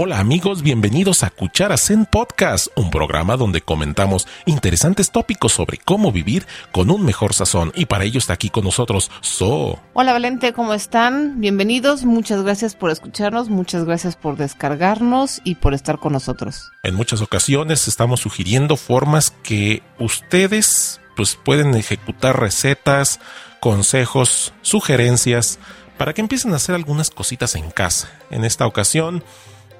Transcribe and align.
Hola 0.00 0.20
amigos, 0.20 0.62
bienvenidos 0.62 1.24
a 1.24 1.30
Cucharas 1.30 1.90
en 1.90 2.06
Podcast, 2.06 2.68
un 2.76 2.88
programa 2.88 3.36
donde 3.36 3.62
comentamos 3.62 4.28
interesantes 4.46 5.10
tópicos 5.10 5.52
sobre 5.52 5.78
cómo 5.78 6.12
vivir 6.12 6.46
con 6.70 6.92
un 6.92 7.04
mejor 7.04 7.34
sazón. 7.34 7.72
Y 7.74 7.86
para 7.86 8.04
ello 8.04 8.18
está 8.18 8.34
aquí 8.34 8.48
con 8.48 8.62
nosotros 8.62 9.10
So. 9.22 9.80
Hola 9.94 10.12
Valente, 10.12 10.52
¿cómo 10.52 10.72
están? 10.72 11.40
Bienvenidos, 11.40 12.04
muchas 12.04 12.44
gracias 12.44 12.76
por 12.76 12.92
escucharnos, 12.92 13.48
muchas 13.48 13.84
gracias 13.86 14.14
por 14.14 14.36
descargarnos 14.36 15.40
y 15.42 15.56
por 15.56 15.74
estar 15.74 15.98
con 15.98 16.12
nosotros. 16.12 16.70
En 16.84 16.94
muchas 16.94 17.20
ocasiones 17.20 17.88
estamos 17.88 18.20
sugiriendo 18.20 18.76
formas 18.76 19.32
que 19.42 19.82
ustedes 19.98 21.00
pues 21.16 21.34
pueden 21.34 21.74
ejecutar 21.74 22.38
recetas, 22.38 23.18
consejos, 23.58 24.52
sugerencias 24.62 25.58
para 25.96 26.14
que 26.14 26.20
empiecen 26.20 26.52
a 26.52 26.56
hacer 26.56 26.76
algunas 26.76 27.10
cositas 27.10 27.56
en 27.56 27.72
casa. 27.72 28.08
En 28.30 28.44
esta 28.44 28.64
ocasión 28.64 29.24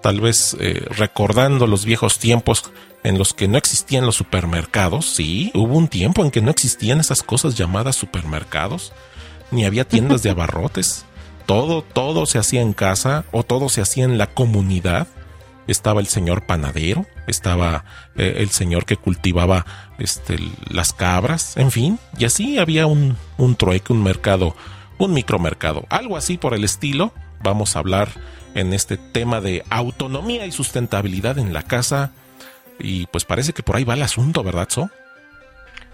tal 0.01 0.21
vez 0.21 0.57
eh, 0.61 0.87
recordando 0.91 1.67
los 1.67 1.85
viejos 1.85 2.19
tiempos 2.19 2.71
en 3.03 3.19
los 3.19 3.35
que 3.35 3.49
no 3.49 3.59
existían 3.59 4.07
los 4.07 4.17
supermercados. 4.17 5.07
Sí, 5.07 5.51
hubo 5.55 5.77
un 5.77 5.89
tiempo 5.89 6.25
en 6.25 6.31
que 6.31 6.41
no 6.41 6.51
existían 6.51 7.01
esas 7.01 7.23
cosas 7.23 7.57
llamadas 7.57 7.97
supermercados, 7.97 8.93
ni 9.51 9.65
había 9.65 9.87
tiendas 9.87 10.23
de 10.23 10.31
abarrotes. 10.31 11.05
Todo, 11.47 11.83
todo 11.83 12.27
se 12.27 12.39
hacía 12.39 12.61
en 12.61 12.75
casa 12.75 13.25
o 13.33 13.43
todo 13.43 13.69
se 13.69 13.81
hacía 13.81 14.05
en 14.05 14.19
la 14.19 14.27
comunidad. 14.27 15.07
Estaba 15.67 16.01
el 16.01 16.07
señor 16.07 16.47
panadero, 16.47 17.07
estaba 17.27 17.85
eh, 18.17 18.37
el 18.39 18.51
señor 18.51 18.85
que 18.87 18.97
cultivaba 18.97 19.67
este, 19.99 20.39
las 20.71 20.93
cabras, 20.93 21.57
en 21.59 21.71
fin, 21.71 21.99
y 22.19 22.25
así 22.25 22.59
había 22.59 22.87
un, 22.87 23.19
un 23.37 23.55
trueque, 23.55 23.93
un 23.93 24.03
mercado, 24.03 24.57
un 24.97 25.13
micromercado, 25.13 25.85
algo 25.91 26.17
así 26.17 26.39
por 26.39 26.55
el 26.55 26.65
estilo. 26.65 27.13
Vamos 27.43 27.77
a 27.77 27.81
hablar 27.81 28.09
en 28.55 28.73
este 28.73 28.97
tema 28.97 29.41
de 29.41 29.65
autonomía 29.71 30.47
y 30.47 30.53
sustentabilidad 30.53 31.39
en 31.39 31.53
la 31.53 31.63
casa. 31.63 32.13
Y 32.79 33.07
pues 33.07 33.25
parece 33.25 33.53
que 33.53 33.63
por 33.63 33.77
ahí 33.77 33.85
va 33.85 33.95
el 33.95 34.03
asunto, 34.03 34.43
¿verdad, 34.43 34.69
So? 34.69 34.91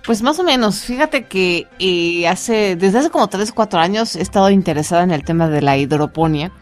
Pues 0.05 0.21
más 0.21 0.39
o 0.39 0.45
menos, 0.45 0.83
fíjate 0.83 1.25
que 1.25 1.67
eh, 1.79 2.29
hace, 2.29 2.77
desde 2.77 2.99
hace 2.99 3.11
como 3.11 3.29
3 3.29 3.51
o 3.51 3.55
4 3.55 3.81
años 3.81 4.17
he 4.17 4.21
estado 4.21 4.51
interesada 4.51 5.03
en 5.03 5.11
el 5.11 5.25
tema 5.25 5.49
de 5.49 5.63
la 5.63 5.79
hidroponía, 5.79 6.53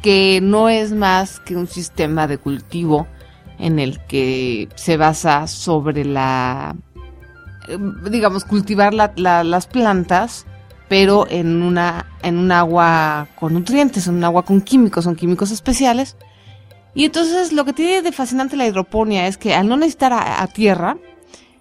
que 0.00 0.38
no 0.40 0.68
es 0.68 0.92
más 0.92 1.40
que 1.40 1.56
un 1.56 1.66
sistema 1.66 2.28
de 2.28 2.38
cultivo 2.38 3.08
en 3.58 3.80
el 3.80 3.98
que 4.06 4.68
se 4.76 4.96
basa 4.96 5.48
sobre 5.48 6.04
la, 6.04 6.76
eh, 7.68 7.78
digamos, 8.08 8.44
cultivar 8.44 8.94
las 8.94 9.66
plantas 9.66 10.46
pero 10.88 11.26
en 11.28 11.62
una 11.62 12.06
en 12.22 12.38
un 12.38 12.50
agua 12.50 13.28
con 13.36 13.54
nutrientes, 13.54 14.06
en 14.06 14.16
un 14.16 14.24
agua 14.24 14.44
con 14.44 14.60
químicos, 14.60 15.04
son 15.04 15.16
químicos 15.16 15.50
especiales. 15.50 16.16
Y 16.94 17.04
entonces 17.04 17.52
lo 17.52 17.64
que 17.64 17.72
tiene 17.72 18.02
de 18.02 18.12
fascinante 18.12 18.56
la 18.56 18.66
hidroponía 18.66 19.26
es 19.26 19.38
que 19.38 19.54
al 19.54 19.68
no 19.68 19.76
necesitar 19.76 20.12
a, 20.12 20.46
tierra, 20.48 20.98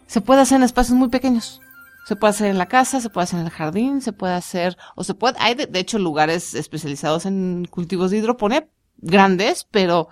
se 0.08 0.22
puede 0.22 0.42
hacer 0.42 0.58
en 0.58 0.64
espacios 0.64 0.98
muy 0.98 1.10
pequeños. 1.10 1.62
Se 2.08 2.16
puede 2.16 2.32
hacer 2.32 2.48
en 2.48 2.58
la 2.58 2.68
casa, 2.68 3.02
se 3.02 3.10
puede 3.10 3.26
hacer 3.26 3.42
en 3.42 3.46
el 3.46 3.52
jardín, 3.52 4.02
se 4.02 4.14
puede 4.14 4.34
hacer, 4.34 4.78
o 4.96 5.04
se 5.04 5.14
puede, 5.14 5.36
hay 5.40 5.56
de, 5.56 5.68
hecho 5.78 6.00
lugares 6.00 6.54
especializados 6.54 7.26
en 7.26 7.68
cultivos 7.70 8.12
de 8.12 8.18
hidroponía 8.18 8.68
grandes, 8.98 9.68
pero 9.70 10.08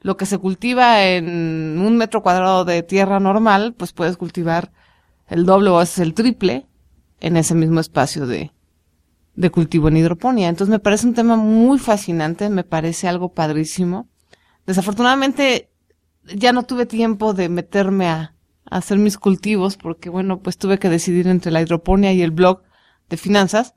lo 0.00 0.16
que 0.16 0.24
se 0.24 0.38
cultiva 0.38 1.04
en 1.04 1.78
un 1.78 1.96
metro 1.96 2.22
cuadrado 2.22 2.64
de 2.64 2.82
tierra 2.82 3.20
normal, 3.20 3.74
pues 3.74 3.92
puedes 3.92 4.16
cultivar 4.16 4.72
el 5.28 5.44
doble 5.44 5.70
o 5.70 5.82
es 5.82 5.98
el 5.98 6.14
triple 6.14 6.66
en 7.20 7.36
ese 7.36 7.54
mismo 7.54 7.80
espacio 7.80 8.26
de, 8.26 8.52
de 9.36 9.50
cultivo 9.50 9.88
en 9.88 9.98
hidroponía. 9.98 10.48
Entonces 10.48 10.70
me 10.70 10.78
parece 10.78 11.06
un 11.06 11.14
tema 11.14 11.36
muy 11.36 11.78
fascinante, 11.78 12.48
me 12.50 12.64
parece 12.64 13.06
algo 13.06 13.32
padrísimo. 13.32 14.08
Desafortunadamente 14.66 15.70
ya 16.24 16.52
no 16.52 16.64
tuve 16.64 16.86
tiempo 16.86 17.34
de 17.34 17.48
meterme 17.48 18.08
a, 18.08 18.32
hacer 18.68 18.98
mis 18.98 19.16
cultivos 19.16 19.76
porque 19.76 20.10
bueno, 20.10 20.40
pues 20.40 20.58
tuve 20.58 20.80
que 20.80 20.88
decidir 20.88 21.28
entre 21.28 21.52
la 21.52 21.62
hidroponía 21.62 22.12
y 22.12 22.22
el 22.22 22.32
blog 22.32 22.62
de 23.08 23.16
finanzas. 23.16 23.74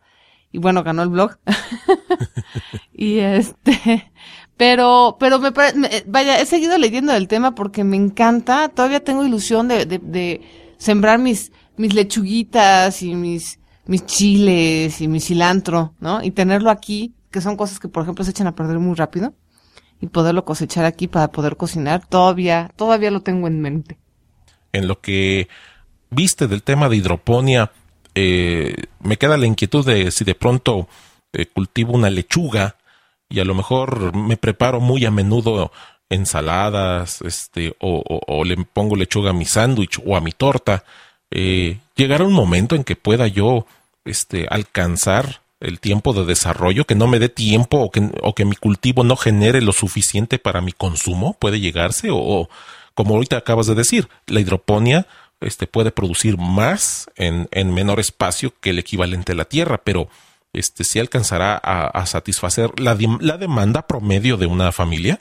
Y 0.51 0.57
bueno, 0.57 0.81
ganó 0.81 1.03
el 1.03 1.09
blog. 1.09 1.37
y 2.91 3.19
este, 3.19 4.11
pero, 4.57 5.17
pero 5.19 5.37
me, 5.37 5.51
me, 5.51 5.89
vaya, 6.07 6.39
he 6.39 6.45
seguido 6.47 6.75
leyendo 6.79 7.13
el 7.13 7.27
tema 7.27 7.53
porque 7.53 7.83
me 7.83 7.97
encanta. 7.97 8.69
Todavía 8.69 9.03
tengo 9.03 9.23
ilusión 9.23 9.67
de, 9.67 9.85
de 9.85 10.41
sembrar 10.77 11.19
mis, 11.19 11.51
mis 11.79 11.93
lechuguitas 11.93 13.01
y 13.03 13.15
mis, 13.15 13.57
mis 13.85 14.05
chiles 14.05 14.99
y 14.99 15.07
mi 15.07 15.21
cilantro, 15.21 15.93
¿no? 16.01 16.21
Y 16.21 16.31
tenerlo 16.31 16.71
aquí, 16.71 17.13
que 17.31 17.39
son 17.39 17.55
cosas 17.55 17.79
que 17.79 17.87
por 17.87 18.03
ejemplo 18.03 18.25
se 18.25 18.31
echan 18.31 18.47
a 18.47 18.55
perder 18.55 18.79
muy 18.79 18.95
rápido, 18.95 19.33
y 20.01 20.07
poderlo 20.07 20.43
cosechar 20.43 20.83
aquí 20.83 21.07
para 21.07 21.29
poder 21.29 21.55
cocinar, 21.55 22.05
todavía, 22.05 22.69
todavía 22.75 23.11
lo 23.11 23.21
tengo 23.21 23.47
en 23.47 23.61
mente. 23.61 23.97
En 24.73 24.89
lo 24.89 24.99
que 24.99 25.47
viste 26.09 26.47
del 26.47 26.63
tema 26.63 26.89
de 26.89 26.97
hidroponía, 26.97 27.71
eh, 28.13 28.75
me 28.99 29.15
queda 29.15 29.37
la 29.37 29.45
inquietud 29.45 29.85
de 29.85 30.11
si 30.11 30.25
de 30.25 30.35
pronto 30.35 30.89
eh, 31.31 31.45
cultivo 31.45 31.93
una 31.93 32.09
lechuga 32.09 32.75
y 33.29 33.39
a 33.39 33.45
lo 33.45 33.55
mejor 33.55 34.13
me 34.13 34.35
preparo 34.35 34.81
muy 34.81 35.05
a 35.05 35.11
menudo 35.11 35.71
ensaladas, 36.09 37.21
este, 37.21 37.73
o, 37.79 38.03
o 38.05 38.43
le 38.43 38.57
pongo 38.65 38.97
lechuga 38.97 39.29
a 39.29 39.33
mi 39.33 39.45
sándwich 39.45 40.01
o 40.05 40.17
a 40.17 40.21
mi 40.21 40.33
torta 40.33 40.83
eh, 41.31 41.79
llegará 41.95 42.23
un 42.23 42.33
momento 42.33 42.75
en 42.75 42.83
que 42.83 42.95
pueda 42.95 43.27
yo 43.27 43.65
este, 44.05 44.47
alcanzar 44.49 45.41
el 45.59 45.79
tiempo 45.79 46.13
de 46.13 46.25
desarrollo, 46.25 46.85
que 46.85 46.95
no 46.95 47.07
me 47.07 47.19
dé 47.19 47.29
tiempo 47.29 47.79
o 47.79 48.33
que, 48.33 48.45
mi 48.45 48.55
cultivo 48.55 49.03
no 49.03 49.17
genere 49.17 49.61
lo 49.61 49.73
suficiente 49.73 50.39
para 50.39 50.61
mi 50.61 50.71
consumo, 50.71 51.35
puede 51.37 51.59
llegarse, 51.59 52.07
o, 52.11 52.49
como 52.93 53.15
ahorita 53.15 53.37
acabas 53.37 53.67
de 53.67 53.75
decir, 53.75 54.07
la 54.27 54.39
hidroponía 54.39 55.05
este, 55.41 55.67
puede 55.67 55.91
producir 55.91 56.37
más 56.37 57.09
en, 57.15 57.47
en 57.51 57.73
menor 57.73 57.99
espacio 57.99 58.53
que 58.61 58.71
el 58.71 58.79
equivalente 58.79 59.33
a 59.33 59.35
la 59.35 59.45
tierra, 59.45 59.81
pero 59.83 60.09
este, 60.53 60.83
¿sí 60.83 60.99
alcanzará 60.99 61.59
a, 61.61 61.87
a 61.87 62.05
satisfacer 62.05 62.79
la, 62.79 62.97
la 63.19 63.37
demanda 63.37 63.85
promedio 63.85 64.37
de 64.37 64.45
una 64.45 64.71
familia? 64.71 65.19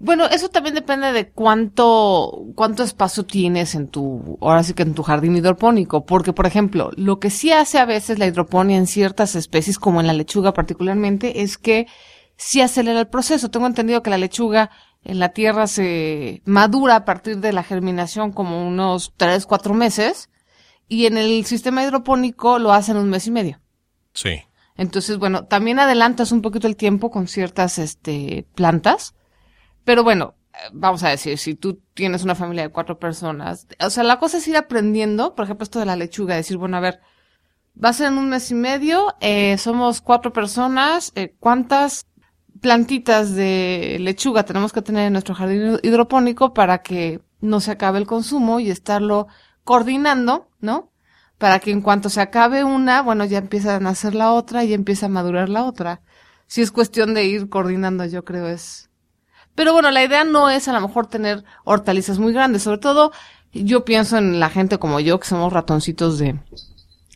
Bueno, 0.00 0.26
eso 0.26 0.48
también 0.48 0.76
depende 0.76 1.10
de 1.10 1.28
cuánto, 1.30 2.44
cuánto 2.54 2.84
espacio 2.84 3.24
tienes 3.24 3.74
en 3.74 3.88
tu, 3.88 4.38
ahora 4.40 4.62
sí 4.62 4.72
que 4.72 4.84
en 4.84 4.94
tu 4.94 5.02
jardín 5.02 5.36
hidropónico, 5.36 6.06
porque 6.06 6.32
por 6.32 6.46
ejemplo, 6.46 6.92
lo 6.94 7.18
que 7.18 7.30
sí 7.30 7.50
hace 7.50 7.78
a 7.78 7.84
veces 7.84 8.20
la 8.20 8.26
hidroponía 8.26 8.76
en 8.76 8.86
ciertas 8.86 9.34
especies, 9.34 9.76
como 9.78 10.00
en 10.00 10.06
la 10.06 10.12
lechuga 10.12 10.52
particularmente, 10.52 11.42
es 11.42 11.58
que 11.58 11.88
sí 12.36 12.60
acelera 12.60 13.00
el 13.00 13.08
proceso. 13.08 13.50
Tengo 13.50 13.66
entendido 13.66 14.02
que 14.04 14.10
la 14.10 14.18
lechuga 14.18 14.70
en 15.02 15.18
la 15.18 15.30
tierra 15.30 15.66
se 15.66 16.42
madura 16.44 16.94
a 16.94 17.04
partir 17.04 17.38
de 17.38 17.52
la 17.52 17.64
germinación 17.64 18.30
como 18.30 18.68
unos 18.68 19.12
tres, 19.16 19.46
cuatro 19.46 19.74
meses, 19.74 20.30
y 20.86 21.06
en 21.06 21.18
el 21.18 21.44
sistema 21.44 21.82
hidropónico 21.82 22.60
lo 22.60 22.72
hacen 22.72 22.96
un 22.96 23.10
mes 23.10 23.26
y 23.26 23.32
medio. 23.32 23.60
Sí. 24.12 24.42
Entonces, 24.76 25.18
bueno, 25.18 25.46
también 25.46 25.80
adelantas 25.80 26.30
un 26.30 26.40
poquito 26.40 26.68
el 26.68 26.76
tiempo 26.76 27.10
con 27.10 27.26
ciertas, 27.26 27.80
este, 27.80 28.46
plantas 28.54 29.16
pero 29.88 30.04
bueno, 30.04 30.34
vamos 30.74 31.02
a 31.02 31.08
decir, 31.08 31.38
si 31.38 31.54
tú 31.54 31.80
tienes 31.94 32.22
una 32.22 32.34
familia 32.34 32.64
de 32.64 32.68
cuatro 32.68 32.98
personas, 32.98 33.66
o 33.80 33.88
sea, 33.88 34.04
la 34.04 34.18
cosa 34.18 34.36
es 34.36 34.46
ir 34.46 34.58
aprendiendo, 34.58 35.34
por 35.34 35.46
ejemplo, 35.46 35.64
esto 35.64 35.78
de 35.78 35.86
la 35.86 35.96
lechuga, 35.96 36.36
decir, 36.36 36.58
bueno, 36.58 36.76
a 36.76 36.80
ver, 36.80 37.00
va 37.82 37.88
a 37.88 37.92
ser 37.94 38.08
en 38.08 38.18
un 38.18 38.28
mes 38.28 38.50
y 38.50 38.54
medio, 38.54 39.14
eh, 39.22 39.56
somos 39.56 40.02
cuatro 40.02 40.30
personas, 40.30 41.10
eh, 41.14 41.34
¿cuántas 41.40 42.06
plantitas 42.60 43.34
de 43.34 43.96
lechuga 44.00 44.42
tenemos 44.42 44.74
que 44.74 44.82
tener 44.82 45.06
en 45.06 45.14
nuestro 45.14 45.34
jardín 45.34 45.80
hidropónico 45.82 46.52
para 46.52 46.82
que 46.82 47.22
no 47.40 47.60
se 47.60 47.70
acabe 47.70 47.98
el 47.98 48.06
consumo 48.06 48.60
y 48.60 48.70
estarlo 48.70 49.26
coordinando, 49.64 50.50
¿no? 50.60 50.92
Para 51.38 51.60
que 51.60 51.70
en 51.70 51.80
cuanto 51.80 52.10
se 52.10 52.20
acabe 52.20 52.62
una, 52.62 53.00
bueno, 53.00 53.24
ya 53.24 53.38
empieza 53.38 53.76
a 53.76 53.80
nacer 53.80 54.14
la 54.14 54.34
otra 54.34 54.64
y 54.64 54.74
empieza 54.74 55.06
a 55.06 55.08
madurar 55.08 55.48
la 55.48 55.64
otra. 55.64 56.02
Si 56.46 56.60
es 56.60 56.72
cuestión 56.72 57.14
de 57.14 57.24
ir 57.24 57.48
coordinando, 57.48 58.04
yo 58.04 58.22
creo 58.26 58.48
es 58.48 58.88
pero 59.58 59.72
bueno, 59.72 59.90
la 59.90 60.04
idea 60.04 60.22
no 60.22 60.50
es 60.50 60.68
a 60.68 60.72
lo 60.72 60.80
mejor 60.80 61.08
tener 61.08 61.42
hortalizas 61.64 62.20
muy 62.20 62.32
grandes, 62.32 62.62
sobre 62.62 62.78
todo 62.78 63.10
yo 63.52 63.84
pienso 63.84 64.16
en 64.16 64.38
la 64.38 64.50
gente 64.50 64.78
como 64.78 65.00
yo, 65.00 65.18
que 65.18 65.26
somos 65.26 65.52
ratoncitos 65.52 66.16
de, 66.16 66.38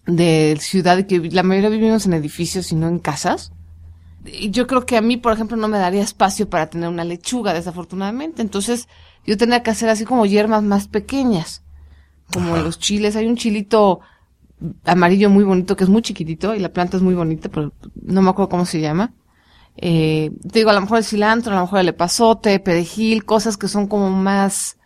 de 0.07 0.59
ciudad 0.61 0.99
y 0.99 1.05
que 1.05 1.21
la 1.21 1.45
mayoría 1.45 1.71
vivimos 1.71 2.05
en 2.05 2.15
edificios 2.15 2.73
y 2.73 2.75
no 2.75 2.89
en 2.89 2.99
casas. 2.99 3.53
Y 4.25 4.51
yo 4.51 4.67
creo 4.67 4.87
que 4.87 4.97
a 4.97 5.01
mí, 5.03 5.19
por 5.19 5.33
ejemplo, 5.33 5.57
no 5.57 5.69
me 5.69 5.79
daría 5.79 6.03
espacio 6.03 6.51
para 6.51 6.69
tener 6.69 6.89
una 6.89 7.05
lechuga, 7.05 7.55
desafortunadamente. 7.55 8.43
Entonces, 8.43 8.89
yo 9.25 9.37
tendría 9.37 9.63
que 9.63 9.71
hacer 9.71 9.89
así 9.89 10.05
como 10.05 10.27
hierbas 10.27 10.65
más 10.65 10.89
pequeñas. 10.89 11.63
Como 12.33 12.57
los 12.57 12.81
chiles. 12.81 13.15
Hay 13.15 13.27
un 13.27 13.37
chilito 13.37 14.01
amarillo 14.85 15.31
muy 15.31 15.45
bonito 15.45 15.77
que 15.77 15.85
es 15.85 15.91
muy 15.91 16.03
chiquitito 16.03 16.57
y 16.57 16.59
la 16.59 16.73
planta 16.73 16.97
es 16.97 17.05
muy 17.05 17.15
bonita, 17.15 17.49
pero 17.51 17.73
no 17.95 18.21
me 18.21 18.31
acuerdo 18.31 18.49
cómo 18.49 18.67
se 18.67 18.81
llama 18.81 19.15
eh, 19.77 20.31
te 20.51 20.61
digo, 20.61 20.71
a 20.71 20.75
lo 20.75 20.81
mejor 20.81 20.99
el 20.99 21.05
cilantro, 21.05 21.53
a 21.53 21.57
lo 21.57 21.63
mejor 21.63 21.81
el 21.81 21.89
epazote, 21.89 22.61
perejil, 22.61 23.25
cosas 23.25 23.57
que 23.57 23.69
son 23.69 23.87
como 23.87 24.11
más, 24.11 24.77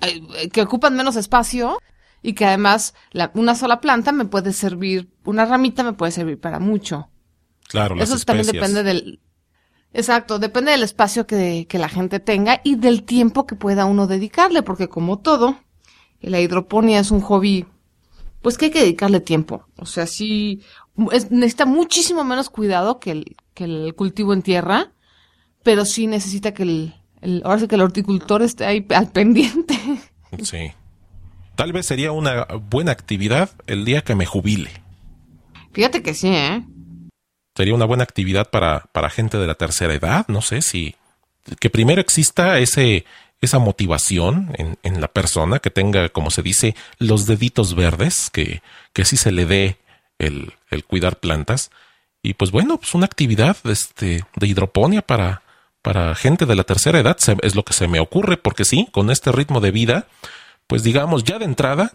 eh, 0.00 0.48
que 0.50 0.62
ocupan 0.62 0.96
menos 0.96 1.16
espacio 1.16 1.78
y 2.22 2.32
que 2.34 2.44
además 2.44 2.94
la, 3.12 3.30
una 3.34 3.54
sola 3.54 3.80
planta 3.80 4.12
me 4.12 4.24
puede 4.24 4.52
servir, 4.52 5.08
una 5.24 5.44
ramita 5.44 5.82
me 5.82 5.92
puede 5.92 6.12
servir 6.12 6.38
para 6.40 6.58
mucho. 6.58 7.08
Claro, 7.68 7.96
Eso 7.96 8.18
también 8.24 8.46
depende 8.46 8.82
del, 8.82 9.20
Exacto, 9.92 10.38
depende 10.38 10.72
del 10.72 10.82
espacio 10.82 11.26
que, 11.26 11.66
que 11.68 11.78
la 11.78 11.88
gente 11.88 12.20
tenga 12.20 12.60
y 12.62 12.76
del 12.76 13.04
tiempo 13.04 13.46
que 13.46 13.56
pueda 13.56 13.86
uno 13.86 14.06
dedicarle, 14.06 14.62
porque 14.62 14.88
como 14.88 15.18
todo, 15.18 15.58
la 16.20 16.40
hidroponía 16.40 17.00
es 17.00 17.10
un 17.10 17.20
hobby, 17.20 17.66
pues 18.42 18.58
que 18.58 18.66
hay 18.66 18.70
que 18.70 18.80
dedicarle 18.80 19.20
tiempo. 19.20 19.66
O 19.76 19.86
sea, 19.86 20.06
sí, 20.06 20.62
es- 21.12 21.30
necesita 21.30 21.64
muchísimo 21.66 22.24
menos 22.24 22.50
cuidado 22.50 22.98
que 23.00 23.10
el, 23.12 23.36
que 23.54 23.64
el 23.64 23.94
cultivo 23.94 24.32
en 24.32 24.42
tierra, 24.42 24.92
pero 25.62 25.84
sí 25.84 26.06
necesita 26.06 26.52
que 26.54 26.62
el, 26.64 26.94
el- 27.20 27.42
ahora 27.44 27.60
sí 27.60 27.68
que 27.68 27.74
el 27.76 27.82
horticultor 27.82 28.42
esté 28.42 28.64
ahí 28.66 28.86
al 28.94 29.08
pendiente. 29.12 29.78
Sí. 30.42 30.72
Tal 31.56 31.72
vez 31.72 31.86
sería 31.86 32.12
una 32.12 32.44
buena 32.70 32.92
actividad 32.92 33.50
el 33.66 33.84
día 33.84 34.02
que 34.02 34.14
me 34.14 34.26
jubile. 34.26 34.70
Fíjate 35.72 36.02
que 36.02 36.14
sí, 36.14 36.28
¿eh? 36.28 36.64
Sería 37.56 37.74
una 37.74 37.84
buena 37.86 38.04
actividad 38.04 38.50
para, 38.50 38.84
para 38.92 39.10
gente 39.10 39.38
de 39.38 39.46
la 39.46 39.54
tercera 39.56 39.92
edad. 39.94 40.24
No 40.28 40.40
sé 40.42 40.62
si. 40.62 40.94
Que 41.60 41.70
primero 41.70 42.00
exista 42.00 42.58
ese, 42.60 43.04
esa 43.40 43.58
motivación 43.58 44.52
en, 44.58 44.78
en 44.84 45.00
la 45.00 45.08
persona, 45.08 45.58
que 45.58 45.70
tenga, 45.70 46.08
como 46.10 46.30
se 46.30 46.42
dice, 46.42 46.76
los 46.98 47.26
deditos 47.26 47.74
verdes, 47.74 48.30
que, 48.30 48.62
que 48.92 49.04
sí 49.04 49.16
se 49.16 49.32
le 49.32 49.44
dé 49.46 49.76
el, 50.18 50.52
el 50.70 50.84
cuidar 50.84 51.18
plantas. 51.18 51.70
Y 52.22 52.34
pues 52.34 52.50
bueno, 52.50 52.78
pues 52.78 52.94
una 52.94 53.06
actividad 53.06 53.56
este, 53.64 54.24
de 54.36 54.46
hidroponía 54.46 55.02
para, 55.02 55.42
para 55.82 56.14
gente 56.14 56.46
de 56.46 56.56
la 56.56 56.64
tercera 56.64 56.98
edad 56.98 57.16
es 57.42 57.54
lo 57.54 57.64
que 57.64 57.72
se 57.72 57.88
me 57.88 58.00
ocurre, 58.00 58.36
porque 58.36 58.64
sí, 58.64 58.88
con 58.90 59.10
este 59.10 59.32
ritmo 59.32 59.60
de 59.60 59.70
vida, 59.70 60.06
pues 60.66 60.82
digamos, 60.82 61.24
ya 61.24 61.38
de 61.38 61.44
entrada, 61.44 61.94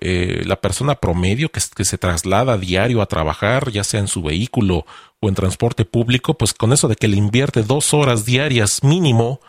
eh, 0.00 0.42
la 0.44 0.60
persona 0.60 0.96
promedio 0.96 1.50
que, 1.50 1.60
que 1.74 1.84
se 1.84 1.98
traslada 1.98 2.58
diario 2.58 3.02
a 3.02 3.06
trabajar, 3.06 3.70
ya 3.70 3.84
sea 3.84 4.00
en 4.00 4.08
su 4.08 4.22
vehículo 4.22 4.86
o 5.20 5.28
en 5.28 5.34
transporte 5.34 5.84
público, 5.84 6.34
pues 6.34 6.52
con 6.52 6.72
eso 6.72 6.88
de 6.88 6.96
que 6.96 7.08
le 7.08 7.16
invierte 7.16 7.62
dos 7.62 7.94
horas 7.94 8.24
diarias 8.24 8.82
mínimo 8.82 9.40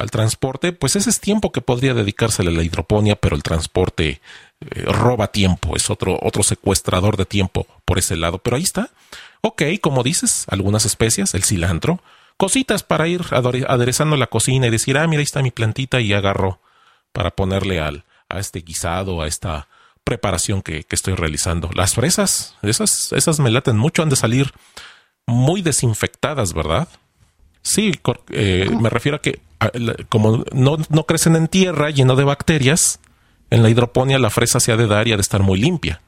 al 0.00 0.10
transporte, 0.10 0.72
pues 0.72 0.96
ese 0.96 1.10
es 1.10 1.20
tiempo 1.20 1.52
que 1.52 1.60
podría 1.60 1.92
dedicársele 1.94 2.50
a 2.50 2.54
la 2.54 2.62
hidroponía, 2.62 3.16
pero 3.16 3.36
el 3.36 3.42
transporte 3.42 4.20
eh, 4.60 4.82
roba 4.86 5.28
tiempo, 5.28 5.76
es 5.76 5.90
otro, 5.90 6.18
otro 6.22 6.42
secuestrador 6.42 7.16
de 7.16 7.26
tiempo 7.26 7.66
por 7.84 7.98
ese 7.98 8.16
lado. 8.16 8.38
Pero 8.38 8.56
ahí 8.56 8.62
está. 8.62 8.90
Ok, 9.42 9.62
como 9.80 10.02
dices, 10.02 10.46
algunas 10.48 10.86
especias, 10.86 11.34
el 11.34 11.44
cilantro, 11.44 12.00
cositas 12.36 12.82
para 12.82 13.08
ir 13.08 13.22
aderezando 13.68 14.16
la 14.16 14.26
cocina 14.26 14.66
y 14.66 14.70
decir, 14.70 14.96
ah, 14.96 15.06
mira, 15.06 15.20
ahí 15.20 15.24
está 15.24 15.42
mi 15.42 15.50
plantita 15.50 16.00
y 16.00 16.12
agarro 16.12 16.60
para 17.12 17.30
ponerle 17.30 17.80
al, 17.80 18.04
a 18.28 18.38
este 18.38 18.60
guisado, 18.60 19.20
a 19.20 19.26
esta 19.26 19.68
preparación 20.04 20.62
que, 20.62 20.84
que 20.84 20.96
estoy 20.96 21.14
realizando. 21.14 21.70
Las 21.74 21.94
fresas, 21.94 22.56
esas, 22.62 23.12
esas 23.12 23.38
me 23.38 23.50
laten 23.50 23.76
mucho, 23.76 24.02
han 24.02 24.08
de 24.08 24.16
salir 24.16 24.52
muy 25.26 25.60
desinfectadas, 25.60 26.54
¿verdad? 26.54 26.88
Sí, 27.62 27.92
eh, 28.30 28.70
me 28.80 28.88
refiero 28.88 29.16
a 29.16 29.20
que 29.20 29.40
como 30.08 30.44
no, 30.52 30.76
no 30.88 31.04
crecen 31.04 31.36
en 31.36 31.48
tierra 31.48 31.90
lleno 31.90 32.16
de 32.16 32.24
bacterias, 32.24 33.00
en 33.50 33.62
la 33.62 33.70
hidroponía 33.70 34.18
la 34.18 34.30
fresa 34.30 34.60
se 34.60 34.72
ha 34.72 34.76
de 34.76 34.86
dar 34.86 35.06
y 35.08 35.12
ha 35.12 35.16
de 35.16 35.22
estar 35.22 35.42
muy 35.42 35.60
limpia. 35.60 36.00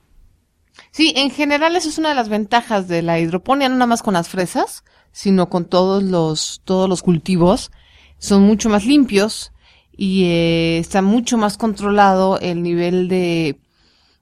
Sí, 0.91 1.13
en 1.17 1.31
general 1.31 1.77
eso 1.77 1.89
es 1.89 1.99
una 1.99 2.11
de 2.11 2.15
las 2.15 2.29
ventajas 2.29 2.89
de 2.89 3.03
la 3.03 3.19
hidroponía, 3.19 3.69
no 3.69 3.77
nada 3.77 3.87
más 3.87 4.03
con 4.03 4.15
las 4.15 4.29
fresas, 4.29 4.85
sino 5.11 5.49
con 5.49 5.65
todos 5.65 6.03
los, 6.03 6.61
todos 6.65 6.89
los 6.89 7.03
cultivos. 7.03 7.71
Son 8.19 8.43
mucho 8.43 8.69
más 8.69 8.85
limpios 8.85 9.53
y 9.97 10.25
eh, 10.25 10.79
está 10.79 11.03
mucho 11.03 11.37
más 11.37 11.57
controlado 11.57 12.39
el 12.41 12.63
nivel 12.63 13.09
de, 13.09 13.59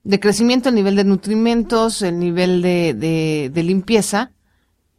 de 0.04 0.20
crecimiento, 0.20 0.68
el 0.68 0.74
nivel 0.74 0.96
de 0.96 1.04
nutrimentos, 1.04 2.02
el 2.02 2.18
nivel 2.18 2.62
de, 2.62 2.94
de, 2.94 3.50
de 3.52 3.62
limpieza. 3.62 4.32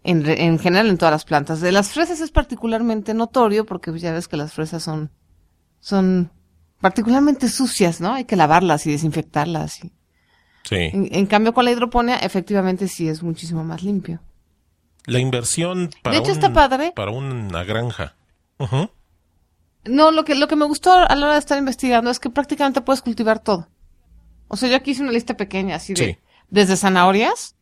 En, 0.03 0.27
en 0.27 0.57
general 0.57 0.89
en 0.89 0.97
todas 0.97 1.11
las 1.11 1.25
plantas. 1.25 1.61
De 1.61 1.71
las 1.71 1.91
fresas 1.91 2.21
es 2.21 2.31
particularmente 2.31 3.13
notorio 3.13 3.65
porque 3.67 3.97
ya 3.99 4.11
ves 4.11 4.27
que 4.27 4.35
las 4.37 4.51
fresas 4.53 4.81
son, 4.81 5.11
son 5.79 6.31
particularmente 6.79 7.47
sucias, 7.49 8.01
¿no? 8.01 8.13
Hay 8.15 8.25
que 8.25 8.35
lavarlas 8.35 8.85
y 8.87 8.91
desinfectarlas. 8.91 9.83
Y, 9.83 9.91
Sí. 10.63 10.75
en, 10.75 11.07
en 11.11 11.25
cambio, 11.25 11.53
con 11.53 11.65
la 11.65 11.71
hidroponía, 11.71 12.17
efectivamente 12.17 12.87
sí 12.87 13.07
es 13.07 13.21
muchísimo 13.23 13.63
más 13.63 13.81
limpio. 13.83 14.21
La 15.05 15.17
inversión 15.19 15.89
para, 16.03 16.15
De 16.15 16.21
hecho, 16.21 16.31
un- 16.31 16.37
está 16.37 16.53
padre. 16.53 16.93
para 16.95 17.11
una 17.11 17.63
granja. 17.63 18.15
Ujú. 18.59 18.89
No, 19.85 20.11
lo 20.11 20.23
que, 20.23 20.35
lo 20.35 20.47
que 20.47 20.55
me 20.55 20.65
gustó 20.65 20.93
a 20.93 21.15
la 21.15 21.25
hora 21.25 21.33
de 21.33 21.39
estar 21.39 21.57
investigando 21.57 22.11
es 22.11 22.19
que 22.19 22.29
prácticamente 22.29 22.81
puedes 22.81 23.01
cultivar 23.01 23.39
todo. 23.39 23.67
O 24.47 24.55
sea, 24.57 24.69
yo 24.69 24.75
aquí 24.75 24.91
hice 24.91 25.01
una 25.01 25.11
lista 25.11 25.35
pequeña, 25.35 25.75
así 25.77 25.93
de, 25.95 26.05
Sí. 26.05 26.17
desde 26.49 26.75
zanahorias, 26.77 27.55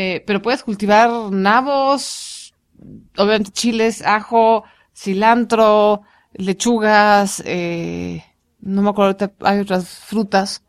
eh, 0.00 0.22
pero 0.26 0.40
puedes 0.40 0.62
cultivar 0.62 1.10
nabos, 1.32 2.54
obviamente 3.16 3.50
chiles, 3.50 4.00
ajo, 4.02 4.62
cilantro, 4.94 6.02
lechugas, 6.34 7.42
eh, 7.44 8.24
no 8.60 8.82
me 8.82 8.90
acuerdo, 8.90 9.32
hay 9.40 9.58
otras 9.58 9.88
frutas. 9.88 10.62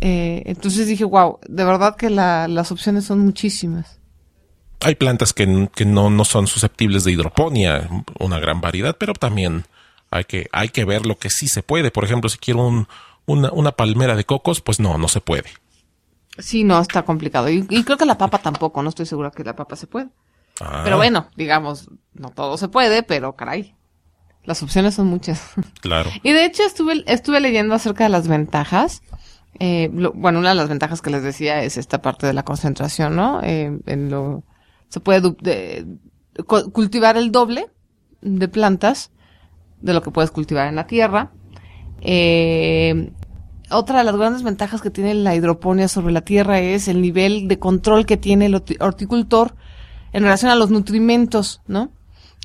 Eh, 0.00 0.42
entonces 0.46 0.86
dije, 0.88 1.04
wow, 1.04 1.38
de 1.48 1.64
verdad 1.64 1.94
que 1.96 2.10
la- 2.10 2.48
las 2.48 2.70
opciones 2.72 3.04
son 3.04 3.20
muchísimas. 3.20 4.00
Hay 4.80 4.94
plantas 4.94 5.32
que, 5.32 5.68
que 5.74 5.84
no, 5.84 6.10
no 6.10 6.24
son 6.24 6.46
susceptibles 6.46 7.04
de 7.04 7.12
hidroponía, 7.12 7.88
una 8.20 8.38
gran 8.40 8.60
variedad, 8.60 8.96
pero 8.98 9.12
también 9.12 9.64
hay 10.10 10.24
que, 10.24 10.46
hay 10.52 10.68
que 10.68 10.84
ver 10.84 11.04
lo 11.06 11.16
que 11.18 11.30
sí 11.30 11.46
se 11.48 11.62
puede. 11.62 11.90
Por 11.90 12.04
ejemplo, 12.04 12.28
si 12.30 12.38
quiero 12.38 12.66
un- 12.66 12.88
una, 13.26 13.50
una 13.52 13.72
palmera 13.72 14.14
de 14.16 14.24
cocos, 14.24 14.60
pues 14.60 14.78
no, 14.80 14.96
no 14.98 15.08
se 15.08 15.20
puede. 15.20 15.50
Sí, 16.38 16.64
no, 16.64 16.80
está 16.80 17.04
complicado. 17.04 17.48
Y, 17.48 17.66
y 17.68 17.84
creo 17.84 17.96
que 17.98 18.06
la 18.06 18.16
papa 18.18 18.38
tampoco, 18.38 18.82
no 18.82 18.88
estoy 18.88 19.06
segura 19.06 19.30
que 19.30 19.44
la 19.44 19.56
papa 19.56 19.76
se 19.76 19.86
puede. 19.86 20.08
Ah, 20.60 20.82
Pero 20.84 20.96
bueno, 20.96 21.28
digamos, 21.36 21.90
no 22.14 22.30
todo 22.30 22.56
se 22.58 22.68
puede, 22.68 23.02
pero 23.02 23.36
caray, 23.36 23.74
las 24.44 24.62
opciones 24.62 24.94
son 24.94 25.06
muchas. 25.08 25.42
Claro. 25.80 26.10
y 26.22 26.32
de 26.32 26.44
hecho 26.44 26.62
estuve, 26.64 27.04
estuve 27.06 27.40
leyendo 27.40 27.74
acerca 27.74 28.04
de 28.04 28.10
las 28.10 28.26
ventajas. 28.28 29.02
Eh, 29.60 29.90
lo- 29.92 30.12
bueno, 30.12 30.38
una 30.38 30.50
de 30.50 30.54
las 30.54 30.68
ventajas 30.68 31.00
que 31.02 31.10
les 31.10 31.22
decía 31.22 31.62
es 31.62 31.76
esta 31.76 32.00
parte 32.02 32.26
de 32.26 32.32
la 32.32 32.44
concentración, 32.44 33.16
¿no? 33.16 33.40
Eh, 33.42 33.78
en 33.86 34.10
lo, 34.10 34.44
se 34.88 35.00
puede 35.00 35.20
de- 35.40 35.86
cultivar 36.44 37.16
el 37.16 37.32
doble 37.32 37.66
de 38.20 38.48
plantas 38.48 39.10
de 39.80 39.92
lo 39.94 40.02
que 40.02 40.10
puedes 40.12 40.30
cultivar 40.30 40.66
en 40.68 40.76
la 40.76 40.86
tierra. 40.86 41.30
Eh, 42.00 43.12
otra 43.70 43.98
de 43.98 44.04
las 44.04 44.16
grandes 44.16 44.42
ventajas 44.42 44.80
que 44.80 44.90
tiene 44.90 45.14
la 45.14 45.34
hidroponía 45.34 45.88
sobre 45.88 46.12
la 46.12 46.22
tierra 46.22 46.60
es 46.60 46.88
el 46.88 47.00
nivel 47.00 47.48
de 47.48 47.58
control 47.58 48.06
que 48.06 48.16
tiene 48.16 48.46
el 48.46 48.54
horti- 48.54 48.76
horticultor 48.80 49.54
en 50.12 50.22
relación 50.22 50.50
a 50.50 50.54
los 50.54 50.70
nutrimentos, 50.70 51.60
¿no? 51.66 51.90